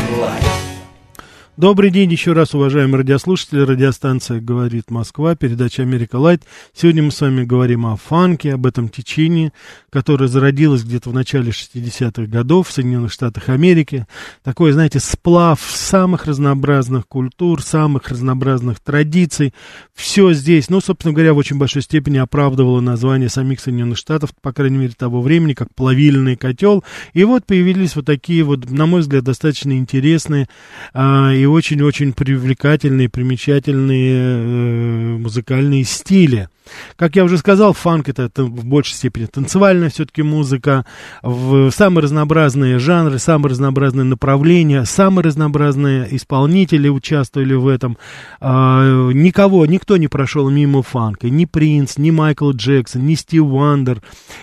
Добрый 1.58 1.90
день 1.90 2.12
еще 2.12 2.34
раз, 2.34 2.54
уважаемые 2.54 2.98
радиослушатели. 2.98 3.62
Радиостанция 3.62 4.40
«Говорит 4.40 4.92
Москва», 4.92 5.34
передача 5.34 5.82
«Америка 5.82 6.14
Light». 6.14 6.44
Сегодня 6.72 7.02
мы 7.02 7.10
с 7.10 7.20
вами 7.20 7.42
говорим 7.42 7.84
о 7.84 7.96
фанке, 7.96 8.54
об 8.54 8.64
этом 8.64 8.88
течении, 8.88 9.52
которое 9.90 10.28
зародилось 10.28 10.84
где-то 10.84 11.10
в 11.10 11.14
начале 11.14 11.50
60-х 11.50 12.26
годов 12.26 12.68
в 12.68 12.72
Соединенных 12.72 13.10
Штатах 13.10 13.48
Америки. 13.48 14.06
Такой, 14.44 14.70
знаете, 14.70 15.00
сплав 15.00 15.60
самых 15.60 16.26
разнообразных 16.26 17.08
культур, 17.08 17.60
самых 17.60 18.06
разнообразных 18.06 18.78
традиций. 18.78 19.52
Все 19.94 20.32
здесь, 20.34 20.70
ну, 20.70 20.80
собственно 20.80 21.12
говоря, 21.12 21.34
в 21.34 21.38
очень 21.38 21.58
большой 21.58 21.82
степени 21.82 22.18
оправдывало 22.18 22.80
название 22.80 23.28
самих 23.28 23.58
Соединенных 23.58 23.98
Штатов, 23.98 24.30
по 24.40 24.52
крайней 24.52 24.78
мере, 24.78 24.92
того 24.96 25.22
времени, 25.22 25.54
как 25.54 25.74
плавильный 25.74 26.36
котел. 26.36 26.84
И 27.14 27.24
вот 27.24 27.46
появились 27.46 27.96
вот 27.96 28.06
такие 28.06 28.44
вот, 28.44 28.70
на 28.70 28.86
мой 28.86 29.00
взгляд, 29.00 29.24
достаточно 29.24 29.76
интересные 29.76 30.48
а, 30.94 31.32
и 31.34 31.47
очень-очень 31.48 32.12
привлекательные, 32.12 33.08
примечательные 33.08 34.14
э, 34.14 35.16
музыкальные 35.18 35.84
стили. 35.84 36.48
Как 36.96 37.16
я 37.16 37.24
уже 37.24 37.38
сказал, 37.38 37.72
фанк 37.72 38.08
это, 38.08 38.28
та- 38.28 38.44
в 38.44 38.64
большей 38.64 38.94
степени 38.94 39.26
танцевальная 39.26 39.88
все-таки 39.90 40.22
музыка, 40.22 40.84
в 41.22 41.70
самые 41.70 42.02
разнообразные 42.02 42.78
жанры, 42.78 43.18
самые 43.18 43.50
разнообразные 43.50 44.04
направления, 44.04 44.84
самые 44.84 45.24
разнообразные 45.24 46.14
исполнители 46.14 46.88
участвовали 46.88 47.54
в 47.54 47.68
этом. 47.68 47.96
А, 48.40 49.10
никого, 49.12 49.64
никто 49.66 49.96
не 49.96 50.08
прошел 50.08 50.50
мимо 50.50 50.82
фанка, 50.82 51.30
ни 51.30 51.44
Принц, 51.44 51.96
ни 51.96 52.10
Майкл 52.10 52.50
Джексон, 52.50 53.06
ни 53.06 53.14
Стив 53.14 53.44
Вандер, 53.44 54.02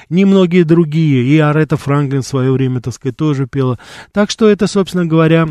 ни 0.09 0.23
многие 0.23 0.63
другие, 0.63 1.23
и 1.23 1.37
Арета 1.37 1.77
Франклин 1.77 2.21
в 2.21 2.27
свое 2.27 2.51
время, 2.51 2.81
так 2.81 2.93
сказать, 2.93 3.17
тоже 3.17 3.47
пела. 3.47 3.79
Так 4.11 4.31
что 4.31 4.49
это, 4.49 4.67
собственно 4.67 5.05
говоря, 5.05 5.47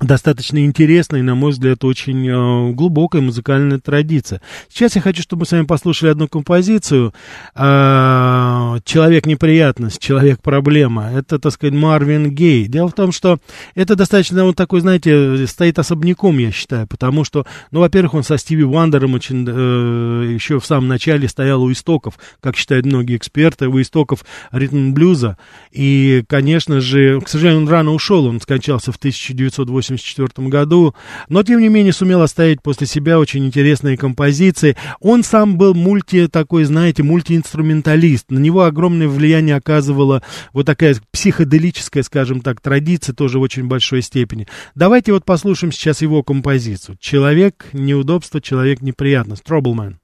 достаточно 0.00 0.64
интересная 0.64 1.20
и, 1.20 1.22
на 1.22 1.34
мой 1.34 1.52
взгляд, 1.52 1.82
очень 1.84 2.28
э, 2.28 2.72
глубокая 2.72 3.22
музыкальная 3.22 3.78
традиция. 3.78 4.42
Сейчас 4.68 4.94
я 4.96 5.00
хочу, 5.00 5.22
чтобы 5.22 5.40
мы 5.40 5.46
с 5.46 5.52
вами 5.52 5.64
послушали 5.64 6.10
одну 6.10 6.28
композицию 6.28 7.14
э, 7.54 8.78
«Человек-неприятность», 8.84 10.00
«Человек-проблема». 10.00 11.10
Это, 11.12 11.38
так 11.38 11.52
сказать, 11.52 11.74
Марвин 11.74 12.30
Гей. 12.30 12.66
Дело 12.66 12.88
в 12.88 12.92
том, 12.92 13.10
что 13.10 13.38
это 13.74 13.96
достаточно, 13.96 14.44
он 14.44 14.52
такой, 14.52 14.80
знаете, 14.80 15.46
стоит 15.46 15.78
особняком, 15.78 16.38
я 16.38 16.52
считаю, 16.52 16.86
потому 16.86 17.24
что, 17.24 17.46
ну, 17.70 17.80
во-первых, 17.80 18.14
он 18.14 18.22
со 18.22 18.36
Стиви 18.36 18.64
Вандером 18.64 19.14
очень 19.14 19.46
э, 19.48 20.32
еще 20.34 20.60
в 20.60 20.66
самом 20.66 20.88
начале 20.88 21.26
стоял 21.26 21.62
у 21.62 21.72
истоков, 21.72 22.18
как 22.40 22.56
считают 22.56 22.84
многие 22.84 23.16
эксперты, 23.16 23.68
у 23.68 23.80
истоков 23.80 24.26
ритм-блюза. 24.52 25.38
И, 25.72 26.22
конечно 26.28 26.80
же, 26.82 27.18
к 27.22 27.28
сожалению, 27.28 27.62
он 27.62 27.68
рано 27.68 27.92
ушел, 27.92 28.26
он 28.26 28.42
скончался 28.42 28.92
в 28.92 28.98
1984 29.94 30.48
году, 30.48 30.94
но, 31.28 31.42
тем 31.42 31.60
не 31.60 31.68
менее, 31.68 31.92
сумел 31.92 32.22
оставить 32.22 32.62
после 32.62 32.86
себя 32.86 33.18
очень 33.18 33.44
интересные 33.44 33.96
композиции. 33.96 34.76
Он 35.00 35.22
сам 35.22 35.56
был 35.56 35.74
мульти, 35.74 36.28
такой, 36.28 36.64
знаете, 36.64 37.02
мультиинструменталист. 37.02 38.30
На 38.30 38.38
него 38.38 38.64
огромное 38.64 39.08
влияние 39.08 39.56
оказывала 39.56 40.22
вот 40.52 40.66
такая 40.66 40.96
психоделическая, 41.10 42.02
скажем 42.02 42.40
так, 42.40 42.60
традиция 42.60 43.14
тоже 43.14 43.38
в 43.38 43.42
очень 43.42 43.66
большой 43.66 44.02
степени. 44.02 44.46
Давайте 44.74 45.12
вот 45.12 45.24
послушаем 45.24 45.72
сейчас 45.72 46.02
его 46.02 46.22
композицию. 46.22 46.96
«Человек, 47.00 47.66
неудобство, 47.72 48.40
человек, 48.40 48.80
неприятность». 48.82 49.42
Trouble 49.42 49.96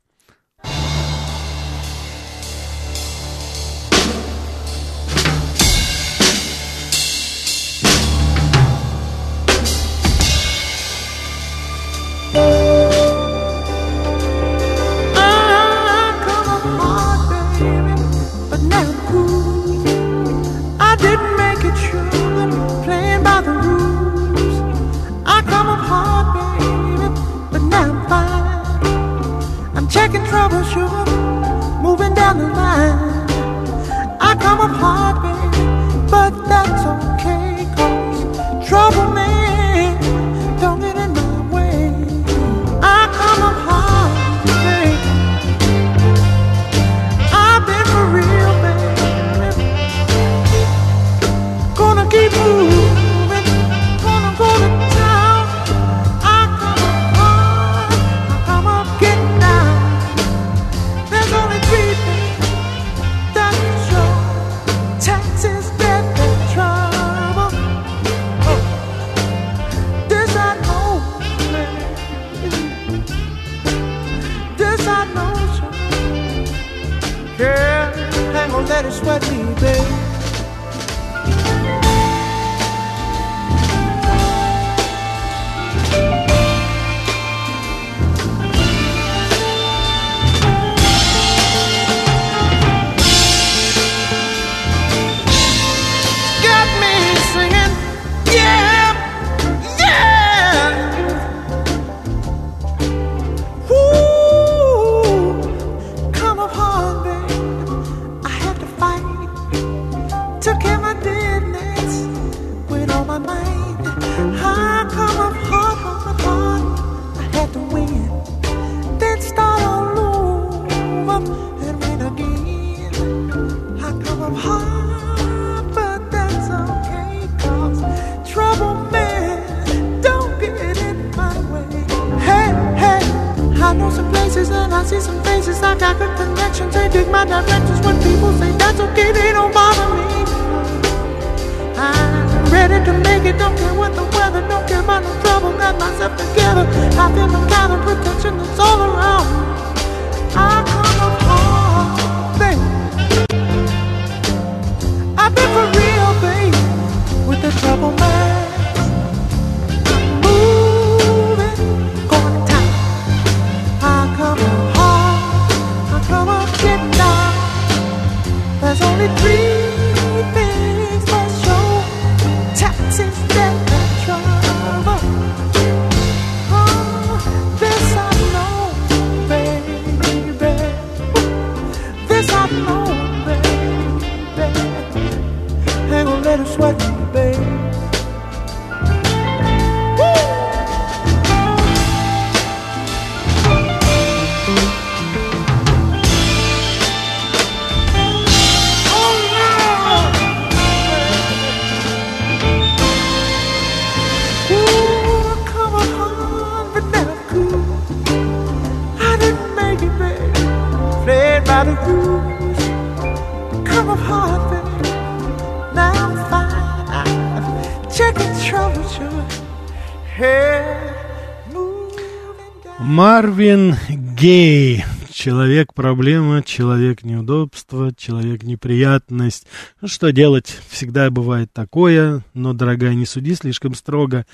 Гей. 224.23 224.85
Человек-проблема, 225.11 226.45
человек-неудобство, 226.45 227.93
человек-неприятность. 227.93 229.49
Ну, 229.81 229.89
что 229.89 230.13
делать? 230.13 230.61
Всегда 230.69 231.11
бывает 231.11 231.53
такое, 231.53 232.25
но, 232.33 232.53
дорогая, 232.53 232.95
не 232.95 233.05
суди 233.05 233.35
слишком 233.35 233.75
строго. 233.75 234.25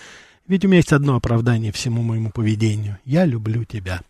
Ведь 0.47 0.63
у 0.67 0.69
меня 0.69 0.77
есть 0.77 0.93
одно 0.93 1.17
оправдание 1.17 1.73
всему 1.73 2.03
моему 2.03 2.31
поведению. 2.31 2.99
Я 3.07 3.25
люблю 3.25 3.65
тебя. 3.65 4.03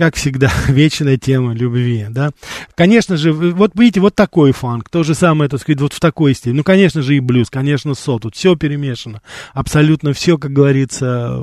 Как 0.00 0.16
всегда, 0.16 0.50
вечная 0.68 1.18
тема 1.18 1.52
любви, 1.52 2.06
да. 2.08 2.30
Конечно 2.74 3.18
же, 3.18 3.34
вот 3.34 3.72
видите, 3.78 4.00
вот 4.00 4.14
такой 4.14 4.52
фанк, 4.52 4.88
то 4.88 5.02
же 5.02 5.14
самое, 5.14 5.50
так 5.50 5.60
сказать, 5.60 5.82
вот 5.82 5.92
в 5.92 6.00
такой 6.00 6.32
стиле. 6.34 6.54
Ну, 6.54 6.64
конечно 6.64 7.02
же, 7.02 7.16
и 7.16 7.20
блюз, 7.20 7.50
конечно, 7.50 7.92
сол, 7.94 8.18
тут 8.18 8.34
все 8.34 8.56
перемешано. 8.56 9.20
Абсолютно 9.52 10.14
все, 10.14 10.38
как 10.38 10.54
говорится, 10.54 11.36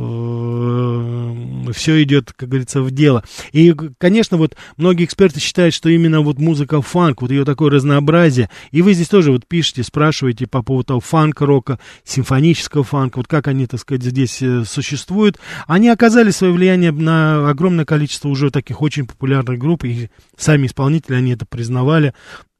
все 1.72 2.02
идет, 2.02 2.34
как 2.36 2.50
говорится, 2.50 2.82
в 2.82 2.90
дело. 2.90 3.24
И, 3.52 3.76
конечно, 4.00 4.38
вот 4.38 4.58
многие 4.76 5.06
эксперты 5.06 5.40
считают, 5.40 5.76
что 5.76 5.90
именно 5.90 6.22
вот 6.22 6.40
музыка 6.40 6.82
фанк, 6.82 7.22
вот 7.22 7.30
ее 7.30 7.46
такое 7.46 7.70
разнообразие. 7.70 8.50
И 8.72 8.82
вы 8.82 8.94
здесь 8.94 9.08
тоже 9.08 9.32
вот 9.32 9.46
пишете, 9.46 9.84
спрашиваете 9.84 10.48
по 10.48 10.64
поводу 10.64 10.86
того 10.86 11.00
фанк-рока, 11.00 11.78
симфонического 12.04 12.84
фанка, 12.84 13.18
вот 13.18 13.28
как 13.28 13.48
они, 13.50 13.68
так 13.68 13.80
сказать, 13.82 14.02
здесь 14.02 14.42
э, 14.42 14.64
существуют. 14.66 15.38
Они 15.68 15.90
оказали 15.90 16.32
свое 16.32 16.52
влияние 16.54 16.92
на 16.92 17.52
огромное 17.52 17.86
количество 17.86 18.30
уже 18.30 18.47
таких 18.52 18.82
очень 18.82 19.06
популярных 19.06 19.58
групп, 19.60 19.84
и 19.84 20.10
сами 20.38 20.68
исполнители, 20.68 21.16
они 21.16 21.34
это 21.34 21.46
признавали. 21.46 22.14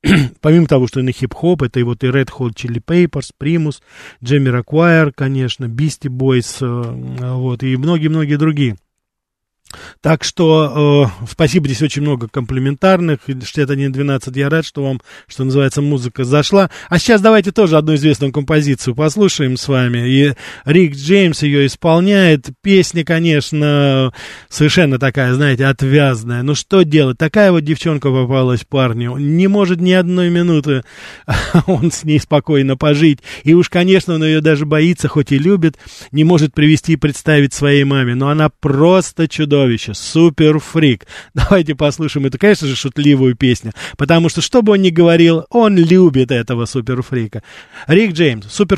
Помимо 0.42 0.68
того, 0.68 0.88
что 0.88 1.00
и 1.00 1.04
на 1.04 1.12
хип-хоп, 1.12 1.64
это 1.64 1.80
и 1.80 1.84
вот 1.84 2.04
и 2.04 2.08
Red 2.08 2.30
Hot 2.38 2.54
Chili 2.54 2.82
Peppers, 2.84 3.32
Primus, 3.42 3.82
Джемми 4.24 4.50
Ракуайр, 4.50 5.12
конечно, 5.14 5.66
Beastie 5.66 6.10
Boys, 6.10 6.58
э, 6.62 7.34
вот, 7.34 7.64
и 7.64 7.76
многие-многие 7.78 8.36
другие. 8.38 8.78
Так 10.02 10.24
что 10.24 11.10
э, 11.22 11.26
спасибо, 11.30 11.68
здесь 11.68 11.82
очень 11.82 12.02
много 12.02 12.28
комплиментарных. 12.28 13.20
6112, 13.28 14.36
я 14.36 14.50
рад, 14.50 14.66
что 14.66 14.84
вам, 14.84 15.02
что 15.28 15.44
называется, 15.44 15.82
музыка 15.82 16.24
зашла. 16.24 16.70
А 16.90 17.00
сейчас 17.00 17.22
давайте 17.22 17.52
тоже 17.52 17.78
одну 17.78 17.96
известную 17.96 18.32
композицию 18.32 18.96
послушаем 18.96 19.58
с 19.58 19.68
вами. 19.68 20.08
И 20.10 20.34
Рик 20.66 20.96
Джеймс 20.96 21.44
ее 21.44 21.66
исполняет. 21.66 22.48
Песня, 22.62 23.04
конечно, 23.04 24.14
совершенно 24.50 25.00
такая, 25.00 25.34
знаете, 25.34 25.66
отвязная. 25.66 26.44
Ну 26.44 26.56
что 26.56 26.84
делать? 26.84 27.18
Такая 27.18 27.52
вот 27.52 27.62
девчонка 27.62 28.10
попалась 28.10 28.64
парню. 28.64 29.18
Не 29.18 29.48
может 29.48 29.82
ни 29.82 29.92
одной 29.92 30.30
минуты 30.30 30.84
он 31.68 31.92
с 31.92 32.04
ней 32.04 32.20
спокойно 32.20 32.78
пожить. 32.78 33.20
И 33.44 33.54
уж, 33.54 33.70
конечно, 33.70 34.16
он 34.16 34.24
ее 34.24 34.42
даже 34.42 34.66
боится, 34.66 35.08
хоть 35.08 35.32
и 35.32 35.38
любит, 35.38 35.78
не 36.12 36.24
может 36.24 36.54
привести 36.54 36.94
и 36.94 36.98
представить 36.98 37.54
своей 37.54 37.84
маме. 37.84 38.16
Но 38.16 38.30
она 38.30 38.50
просто 38.50 39.28
чудовище, 39.58 39.94
супер 39.94 40.60
фрик. 40.60 41.08
Давайте 41.34 41.76
послушаем 41.76 42.28
эту, 42.28 42.38
конечно 42.38 42.68
же, 42.68 42.76
шутливую 42.76 43.36
песню. 43.36 43.72
Потому 43.98 44.30
что, 44.30 44.42
что 44.42 44.62
бы 44.62 44.74
он 44.74 44.82
ни 44.82 44.90
говорил, 44.90 45.46
он 45.50 45.78
любит 45.78 46.32
этого 46.32 46.66
супер 46.66 47.02
фрика. 47.02 47.42
Рик 47.88 48.14
Джеймс, 48.14 48.46
супер 48.52 48.78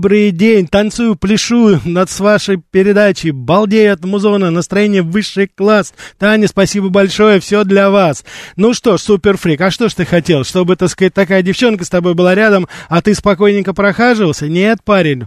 добрый 0.00 0.30
день, 0.30 0.66
танцую, 0.66 1.14
пляшу 1.14 1.78
над 1.84 2.08
с 2.08 2.20
вашей 2.20 2.56
передачей, 2.56 3.32
балдею 3.32 3.92
от 3.92 4.02
музона, 4.02 4.50
настроение 4.50 5.02
высший 5.02 5.46
класс. 5.46 5.92
Таня, 6.16 6.48
спасибо 6.48 6.88
большое, 6.88 7.38
все 7.38 7.64
для 7.64 7.90
вас. 7.90 8.24
Ну 8.56 8.72
что 8.72 8.96
ж, 8.96 9.02
суперфрик, 9.02 9.60
а 9.60 9.70
что 9.70 9.90
ж 9.90 9.94
ты 9.94 10.06
хотел, 10.06 10.44
чтобы, 10.44 10.76
так 10.76 10.88
сказать, 10.88 11.12
такая 11.12 11.42
девчонка 11.42 11.84
с 11.84 11.90
тобой 11.90 12.14
была 12.14 12.34
рядом, 12.34 12.66
а 12.88 13.02
ты 13.02 13.14
спокойненько 13.14 13.74
прохаживался? 13.74 14.48
Нет, 14.48 14.78
парень, 14.82 15.24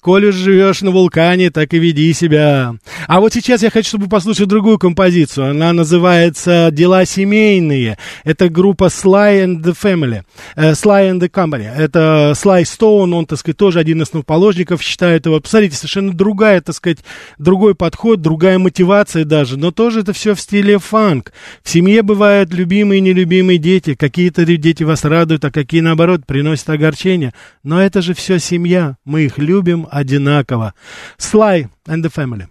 коль 0.00 0.26
уж 0.26 0.34
живешь 0.34 0.82
на 0.82 0.90
вулкане, 0.90 1.52
так 1.52 1.72
и 1.72 1.78
веди 1.78 2.12
себя. 2.12 2.74
А 3.06 3.20
вот 3.20 3.32
сейчас 3.32 3.62
я 3.62 3.70
хочу, 3.70 3.90
чтобы 3.90 4.04
вы 4.06 4.10
послушали 4.10 4.46
другую 4.46 4.80
композицию, 4.80 5.50
она 5.50 5.72
называется 5.72 6.70
«Дела 6.72 7.04
семейные». 7.04 7.96
Это 8.24 8.48
группа 8.48 8.86
Sly 8.86 9.44
and 9.44 9.62
the 9.62 9.76
Family, 9.80 10.22
э, 10.56 10.72
Sly 10.72 11.12
and 11.12 11.20
the 11.20 11.30
Company. 11.30 11.72
Это 11.72 12.32
Sly 12.34 12.62
Stone, 12.62 13.14
он, 13.14 13.26
так 13.26 13.38
сказать, 13.38 13.56
тоже 13.56 13.78
один 13.78 14.02
из 14.02 14.15
основоположников, 14.16 14.82
считает 14.82 15.26
его. 15.26 15.40
Посмотрите, 15.40 15.76
совершенно 15.76 16.12
другая, 16.12 16.60
так 16.60 16.74
сказать, 16.74 16.98
другой 17.38 17.74
подход, 17.74 18.20
другая 18.20 18.58
мотивация 18.58 19.24
даже, 19.24 19.58
но 19.58 19.70
тоже 19.70 20.00
это 20.00 20.12
все 20.12 20.34
в 20.34 20.40
стиле 20.40 20.78
фанк. 20.78 21.32
В 21.62 21.68
семье 21.68 22.02
бывают 22.02 22.52
любимые 22.52 22.98
и 22.98 23.02
нелюбимые 23.02 23.58
дети, 23.58 23.94
какие-то 23.94 24.44
дети 24.44 24.82
вас 24.82 25.04
радуют, 25.04 25.44
а 25.44 25.50
какие, 25.50 25.80
наоборот, 25.80 26.26
приносят 26.26 26.70
огорчение. 26.70 27.32
Но 27.62 27.82
это 27.82 28.02
же 28.02 28.14
все 28.14 28.38
семья, 28.38 28.96
мы 29.04 29.22
их 29.22 29.38
любим 29.38 29.86
одинаково. 29.90 30.74
Sly 31.18 31.68
and 31.86 32.02
the 32.02 32.12
Family. 32.12 32.46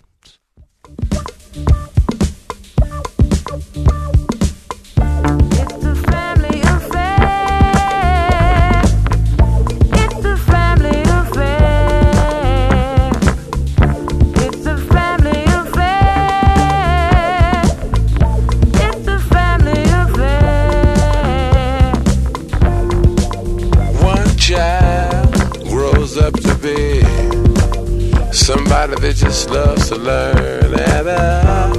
Somebody 28.85 29.07
that 29.07 29.15
just 29.15 29.49
loves 29.49 29.89
to 29.89 29.95
learn, 29.95 30.79
and 30.79 31.07
uh, 31.07 31.73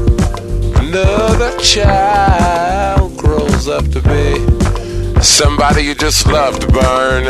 another 0.81 1.57
child 1.59 3.17
grows 3.17 3.69
up 3.69 3.85
to 3.91 4.01
be 4.03 4.35
somebody 5.23 5.83
you 5.83 5.95
just 5.95 6.27
love 6.27 6.59
to 6.59 6.67
burn. 6.67 7.25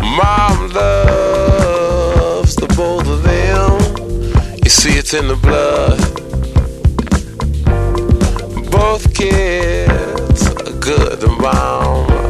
Mom 0.00 0.70
loves 0.72 2.56
the 2.56 2.66
both 2.74 3.06
of 3.08 3.22
them. 3.22 3.78
You 4.64 4.70
see, 4.70 4.96
it's 4.96 5.12
in 5.12 5.28
the 5.28 5.36
blood. 5.36 6.00
Both 8.70 9.12
kids 9.12 10.46
are 10.48 10.78
good 10.80 11.20
to 11.20 11.28
mom. 11.28 12.23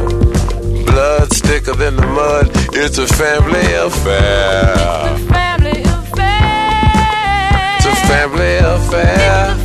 Blood 0.95 1.29
thicker 1.29 1.73
than 1.73 1.97
the 1.97 2.07
mud. 2.07 2.49
It's 2.71 2.97
a 2.97 3.05
family 3.05 3.59
affair. 3.73 4.75
It's 4.77 5.23
a 5.23 5.27
Family 5.27 5.81
affair. 5.83 6.55
It's 7.75 7.85
a 7.85 7.95
family 8.07 8.55
affair. 8.59 9.64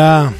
Да. 0.00 0.32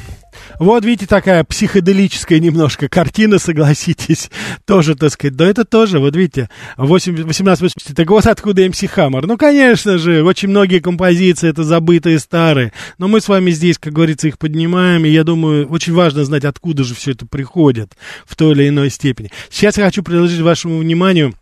Вот, 0.57 0.83
видите, 0.85 1.05
такая 1.05 1.43
психоделическая 1.43 2.39
немножко 2.39 2.89
картина, 2.89 3.37
согласитесь. 3.37 4.31
Тоже, 4.65 4.95
так 4.95 5.11
сказать, 5.11 5.35
да 5.35 5.45
это 5.45 5.65
тоже, 5.65 5.99
вот 5.99 6.15
видите, 6.15 6.49
8, 6.77 7.13
1880, 7.13 7.95
так 7.95 8.09
вот 8.09 8.25
откуда 8.25 8.67
МС 8.67 8.81
Хаммер. 8.89 9.27
Ну, 9.27 9.37
конечно 9.37 9.99
же, 9.99 10.23
очень 10.23 10.49
многие 10.49 10.79
композиции 10.79 11.47
это 11.47 11.63
забытые 11.63 12.17
старые, 12.17 12.73
но 12.97 13.07
мы 13.07 13.21
с 13.21 13.27
вами 13.27 13.51
здесь, 13.51 13.77
как 13.77 13.93
говорится, 13.93 14.27
их 14.27 14.39
поднимаем, 14.39 15.05
и 15.05 15.09
я 15.09 15.23
думаю, 15.23 15.67
очень 15.67 15.93
важно 15.93 16.25
знать, 16.25 16.43
откуда 16.43 16.83
же 16.83 16.95
все 16.95 17.11
это 17.11 17.27
приходит 17.27 17.91
в 18.25 18.35
той 18.35 18.53
или 18.53 18.67
иной 18.67 18.89
степени. 18.89 19.29
Сейчас 19.51 19.77
я 19.77 19.85
хочу 19.85 20.01
предложить 20.01 20.41
вашему 20.41 20.79
вниманию 20.79 21.35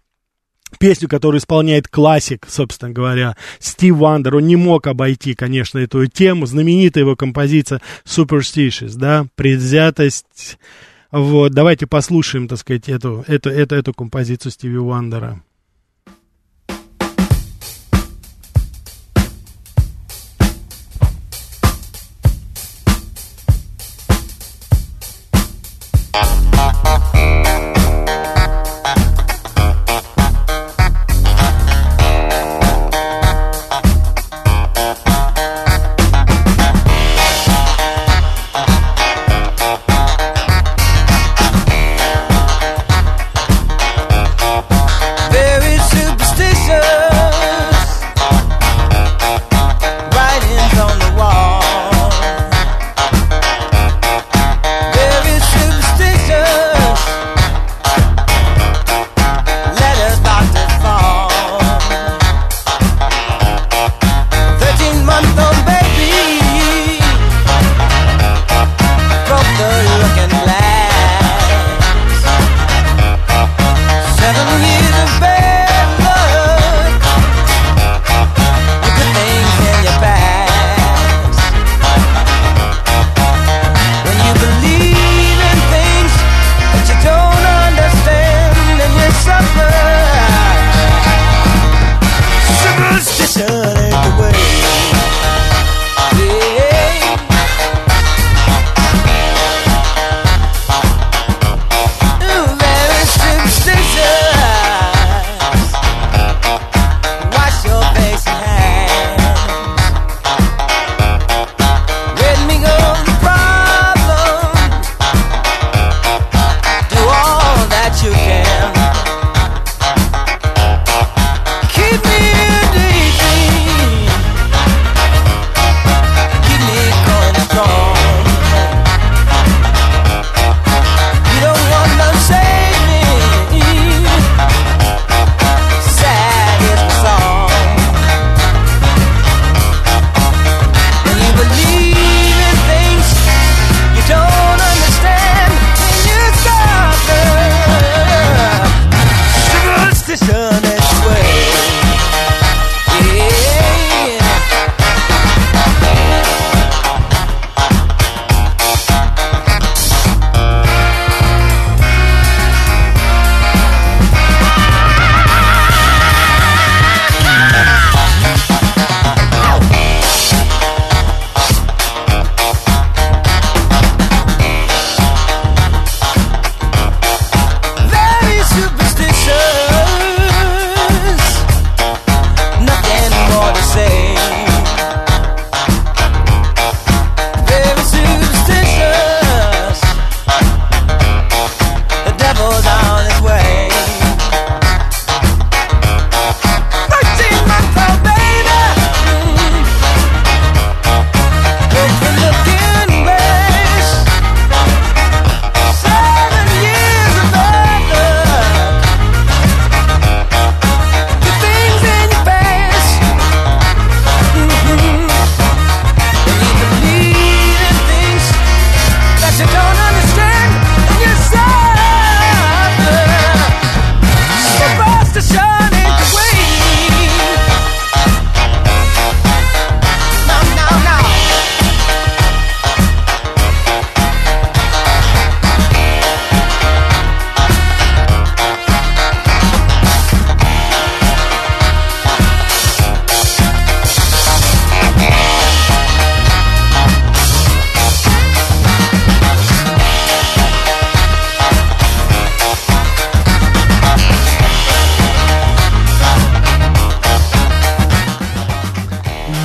песню, 0.78 1.07
которую 1.07 1.39
исполняет 1.39 1.88
классик, 1.88 2.45
собственно 2.47 2.91
говоря, 2.91 3.36
Стив 3.59 3.95
Вандер. 3.95 4.36
Он 4.36 4.47
не 4.47 4.55
мог 4.55 4.88
обойти, 4.88 5.34
конечно, 5.34 5.80
эту 5.80 6.05
тему. 6.05 6.45
Знаменитая 6.45 7.03
его 7.03 7.15
композиция 7.15 7.82
Superstitious, 8.05 8.95
да, 8.95 9.28
предвзятость. 9.36 10.59
Вот, 11.11 11.53
давайте 11.53 11.88
послушаем, 11.88 12.47
так 12.47 12.59
сказать, 12.59 12.88
эту, 12.88 13.24
эту, 13.28 13.49
эту, 13.49 13.76
эту 13.76 13.93
композицию 13.93 14.51
Стиви 14.51 14.78
Вандера. 14.78 15.41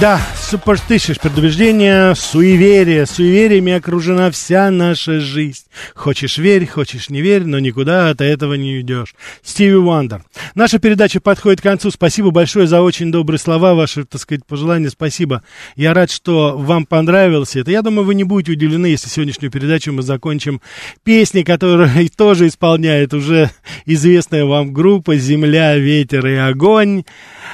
Да, 0.05 0.21
superstitious, 0.37 1.19
предубеждение, 1.19 2.15
суеверие. 2.15 3.07
Суевериями 3.07 3.73
окружена 3.73 4.31
вся 4.31 4.71
наша 4.71 5.19
жизнь. 5.19 5.64
Хочешь 5.95 6.39
верь, 6.39 6.66
хочешь 6.66 7.11
не 7.11 7.20
верь, 7.20 7.45
но 7.45 7.59
никуда 7.59 8.11
от 8.11 8.20
этого 8.20 8.55
не 8.55 8.77
уйдешь. 8.77 9.14
Стиви 9.43 9.75
Уандер. 9.75 10.25
Наша 10.55 10.79
передача 10.79 11.20
подходит 11.20 11.61
к 11.61 11.64
концу. 11.64 11.91
Спасибо 11.91 12.31
большое 12.31 12.66
за 12.66 12.83
очень 12.83 13.11
добрые 13.11 13.39
слова, 13.39 13.75
ваши, 13.75 14.05
так 14.05 14.20
сказать, 14.20 14.45
пожелания. 14.47 14.91
Спасибо. 14.91 15.43
Я 15.77 15.95
рад, 15.95 16.11
что 16.11 16.57
вам 16.57 16.87
понравилось 16.87 17.57
это. 17.57 17.70
Я 17.70 17.83
думаю, 17.83 18.05
вы 18.05 18.14
не 18.14 18.25
будете 18.25 18.53
удивлены, 18.53 18.87
если 18.87 19.09
сегодняшнюю 19.09 19.51
передачу 19.51 19.93
мы 19.93 20.03
закончим 20.03 20.61
песней, 21.03 21.45
которые 21.45 22.09
тоже 22.16 22.49
исполняет 22.49 23.14
уже 23.14 23.51
известная 23.87 24.45
вам 24.45 24.72
группа 24.72 25.16
«Земля, 25.16 25.77
ветер 25.77 26.27
и 26.27 26.35
огонь». 26.35 27.05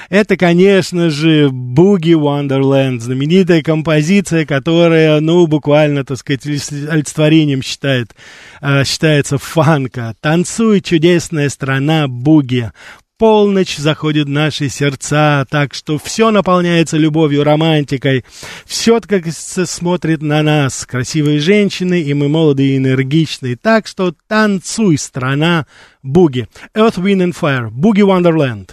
Это, 0.09 0.37
конечно 0.37 1.11
же, 1.11 1.49
Boogie 1.49 2.15
Wonderland, 2.15 3.01
знаменитая 3.01 3.63
композиция, 3.63 4.45
которая, 4.45 5.21
ну, 5.21 5.47
буквально, 5.47 6.05
так 6.05 6.19
сказать, 6.19 6.47
олицетворением 6.47 7.63
считает, 7.63 8.10
э, 8.61 8.85
считается 8.85 9.39
фанка. 9.39 10.15
«Танцуй, 10.21 10.81
чудесная 10.81 11.49
страна 11.49 12.09
Буги». 12.09 12.71
Полночь 13.21 13.77
заходит 13.77 14.29
в 14.29 14.31
наши 14.31 14.71
сердца, 14.71 15.45
так 15.51 15.75
что 15.75 15.99
все 15.99 16.31
наполняется 16.31 16.97
любовью, 16.97 17.45
романтикой. 17.45 18.25
Все 18.65 18.99
как 18.99 19.27
смотрит 19.31 20.23
на 20.23 20.43
нас, 20.43 20.87
красивые 20.87 21.39
женщины, 21.39 22.01
и 22.01 22.15
мы 22.15 22.31
молодые 22.31 22.77
и 22.77 22.77
энергичные. 22.79 23.57
Так 23.57 23.87
что 23.87 24.15
танцуй, 24.27 24.97
страна 24.97 25.67
Буги. 26.03 26.49
Earth, 26.75 26.97
Wind 26.97 27.31
and 27.31 27.39
Fire. 27.39 27.71
Boogie 27.71 28.07
Wonderland. 28.07 28.71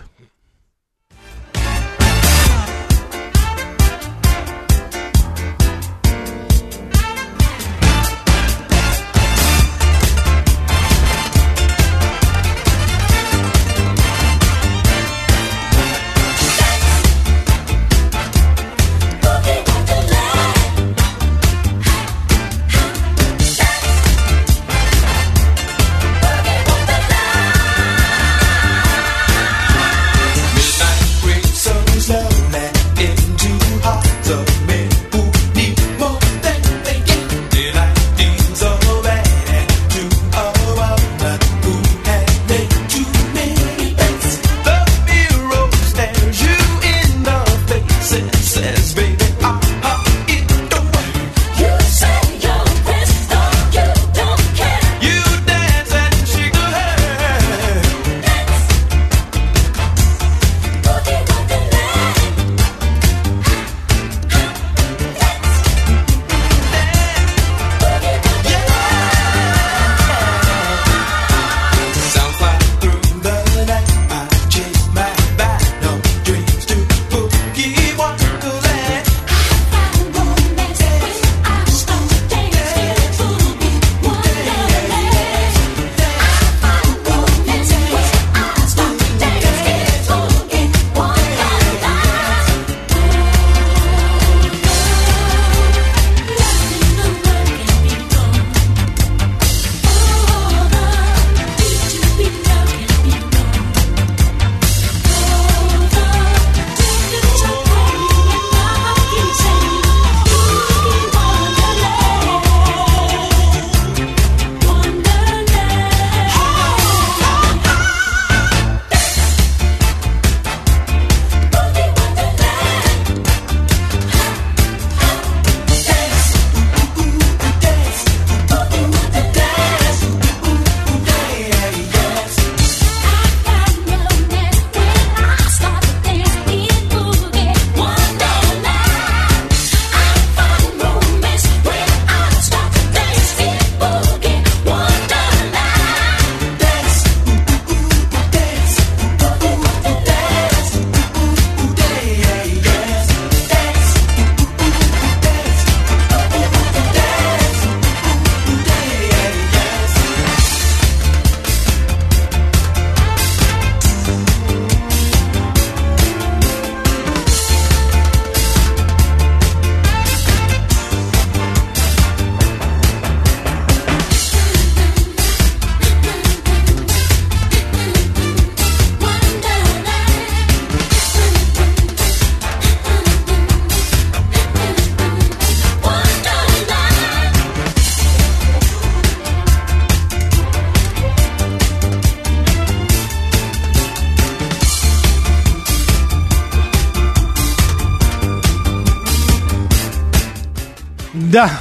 Да. 201.38 201.52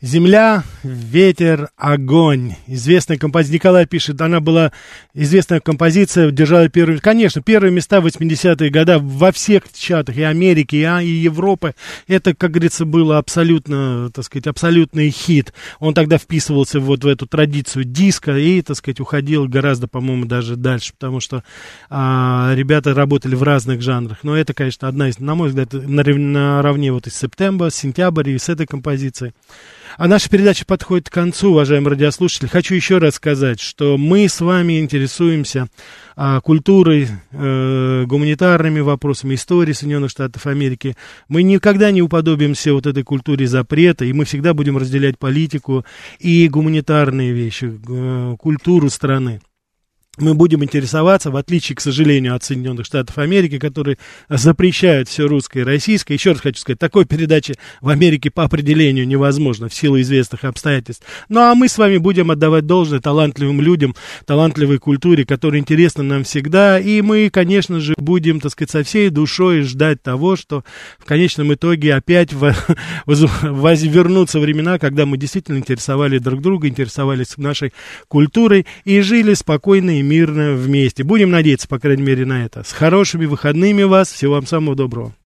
Земля, 0.00 0.64
ветер, 0.84 1.70
огонь. 1.76 2.54
Известная 2.66 3.18
композиция. 3.18 3.54
Николай 3.54 3.86
пишет, 3.86 4.20
она 4.20 4.40
была 4.40 4.72
известная 5.14 5.60
композиция, 5.60 6.30
держала 6.30 6.68
первые... 6.68 7.00
Конечно, 7.00 7.42
первые 7.42 7.72
места 7.72 8.00
в 8.00 8.06
80-е 8.06 8.70
годы 8.70 8.98
во 8.98 9.32
всех 9.32 9.62
чатах, 9.72 10.16
и 10.16 10.22
Америки, 10.22 10.76
и, 10.76 10.82
А- 10.82 11.02
и 11.02 11.08
Европы. 11.08 11.74
Это, 12.06 12.34
как 12.34 12.52
говорится, 12.52 12.84
было 12.84 13.18
абсолютно, 13.18 14.10
так 14.12 14.24
сказать, 14.24 14.46
абсолютный 14.46 15.10
хит. 15.10 15.52
Он 15.80 15.94
тогда 15.94 16.18
вписывался 16.18 16.80
вот 16.80 17.04
в 17.04 17.06
эту 17.06 17.26
традицию 17.26 17.84
диска 17.84 18.36
и, 18.36 18.62
так 18.62 18.76
сказать, 18.76 19.00
уходил 19.00 19.48
гораздо, 19.48 19.88
по-моему, 19.88 20.26
даже 20.26 20.56
дальше, 20.56 20.92
потому 20.92 21.20
что 21.20 21.42
а, 21.90 22.52
ребята 22.54 22.94
работали 22.94 23.34
в 23.34 23.42
разных 23.42 23.82
жанрах. 23.82 24.18
Но 24.22 24.36
это, 24.36 24.54
конечно, 24.54 24.88
одна 24.88 25.08
из, 25.08 25.18
на 25.18 25.34
мой 25.34 25.48
взгляд, 25.48 25.72
нарав- 25.72 26.16
наравне 26.18 26.92
вот 26.92 27.06
и 27.06 27.10
с 27.10 27.16
Септембр, 27.16 27.70
сентябрь 27.70 28.30
и 28.30 28.38
с 28.38 28.48
этой 28.48 28.66
композицией. 28.66 29.32
А 29.96 30.08
наша 30.08 30.28
передача 30.28 30.64
подходит 30.74 31.08
к 31.08 31.12
концу, 31.12 31.52
уважаемые 31.52 31.90
радиослушатели. 31.90 32.48
Хочу 32.48 32.74
еще 32.74 32.98
раз 32.98 33.14
сказать, 33.14 33.60
что 33.60 33.96
мы 33.96 34.28
с 34.28 34.40
вами 34.40 34.80
интересуемся 34.80 35.68
а, 36.16 36.40
культурой, 36.40 37.06
э, 37.30 38.04
гуманитарными 38.08 38.80
вопросами, 38.80 39.36
историей 39.36 39.74
Соединенных 39.74 40.10
Штатов 40.10 40.48
Америки. 40.48 40.96
Мы 41.28 41.44
никогда 41.44 41.92
не 41.92 42.02
уподобимся 42.02 42.72
вот 42.72 42.88
этой 42.88 43.04
культуре 43.04 43.46
запрета, 43.46 44.04
и 44.04 44.12
мы 44.12 44.24
всегда 44.24 44.52
будем 44.52 44.76
разделять 44.76 45.16
политику 45.16 45.84
и 46.18 46.48
гуманитарные 46.48 47.30
вещи, 47.30 47.72
э, 47.88 48.36
культуру 48.36 48.90
страны 48.90 49.40
мы 50.18 50.34
будем 50.34 50.62
интересоваться, 50.62 51.30
в 51.30 51.36
отличие, 51.36 51.76
к 51.76 51.80
сожалению, 51.80 52.34
от 52.34 52.44
Соединенных 52.44 52.86
Штатов 52.86 53.18
Америки, 53.18 53.58
которые 53.58 53.98
запрещают 54.28 55.08
все 55.08 55.26
русское 55.26 55.60
и 55.60 55.64
российское. 55.64 56.14
Еще 56.14 56.32
раз 56.32 56.40
хочу 56.40 56.60
сказать, 56.60 56.78
такой 56.78 57.04
передачи 57.04 57.54
в 57.80 57.88
Америке 57.88 58.30
по 58.30 58.44
определению 58.44 59.06
невозможно 59.08 59.68
в 59.68 59.74
силу 59.74 60.00
известных 60.00 60.44
обстоятельств. 60.44 61.04
Ну, 61.28 61.40
а 61.40 61.54
мы 61.54 61.68
с 61.68 61.78
вами 61.78 61.96
будем 61.96 62.30
отдавать 62.30 62.66
должное 62.66 63.00
талантливым 63.00 63.60
людям, 63.60 63.94
талантливой 64.24 64.78
культуре, 64.78 65.24
которая 65.24 65.60
интересна 65.60 66.04
нам 66.04 66.24
всегда. 66.24 66.78
И 66.78 67.02
мы, 67.02 67.28
конечно 67.30 67.80
же, 67.80 67.94
будем, 67.96 68.40
так 68.40 68.52
сказать, 68.52 68.70
со 68.70 68.82
всей 68.84 69.10
душой 69.10 69.62
ждать 69.62 70.02
того, 70.02 70.36
что 70.36 70.64
в 70.98 71.04
конечном 71.04 71.52
итоге 71.54 71.94
опять 71.94 72.32
в- 72.32 72.54
воз- 73.06 73.42
воз- 73.42 73.82
вернутся 73.82 74.38
времена, 74.38 74.78
когда 74.78 75.06
мы 75.06 75.16
действительно 75.16 75.58
интересовали 75.58 76.18
друг 76.18 76.40
друга, 76.40 76.68
интересовались 76.68 77.36
нашей 77.36 77.72
культурой 78.08 78.66
и 78.84 79.00
жили 79.00 79.34
спокойно 79.34 79.98
и 79.98 80.03
мирно 80.04 80.54
вместе. 80.54 81.04
Будем 81.04 81.30
надеяться, 81.30 81.68
по 81.68 81.78
крайней 81.78 82.02
мере, 82.02 82.26
на 82.26 82.44
это. 82.44 82.62
С 82.62 82.72
хорошими 82.72 83.26
выходными 83.26 83.82
вас. 83.82 84.12
Всего 84.12 84.34
вам 84.34 84.46
самого 84.46 84.76
доброго. 84.76 85.14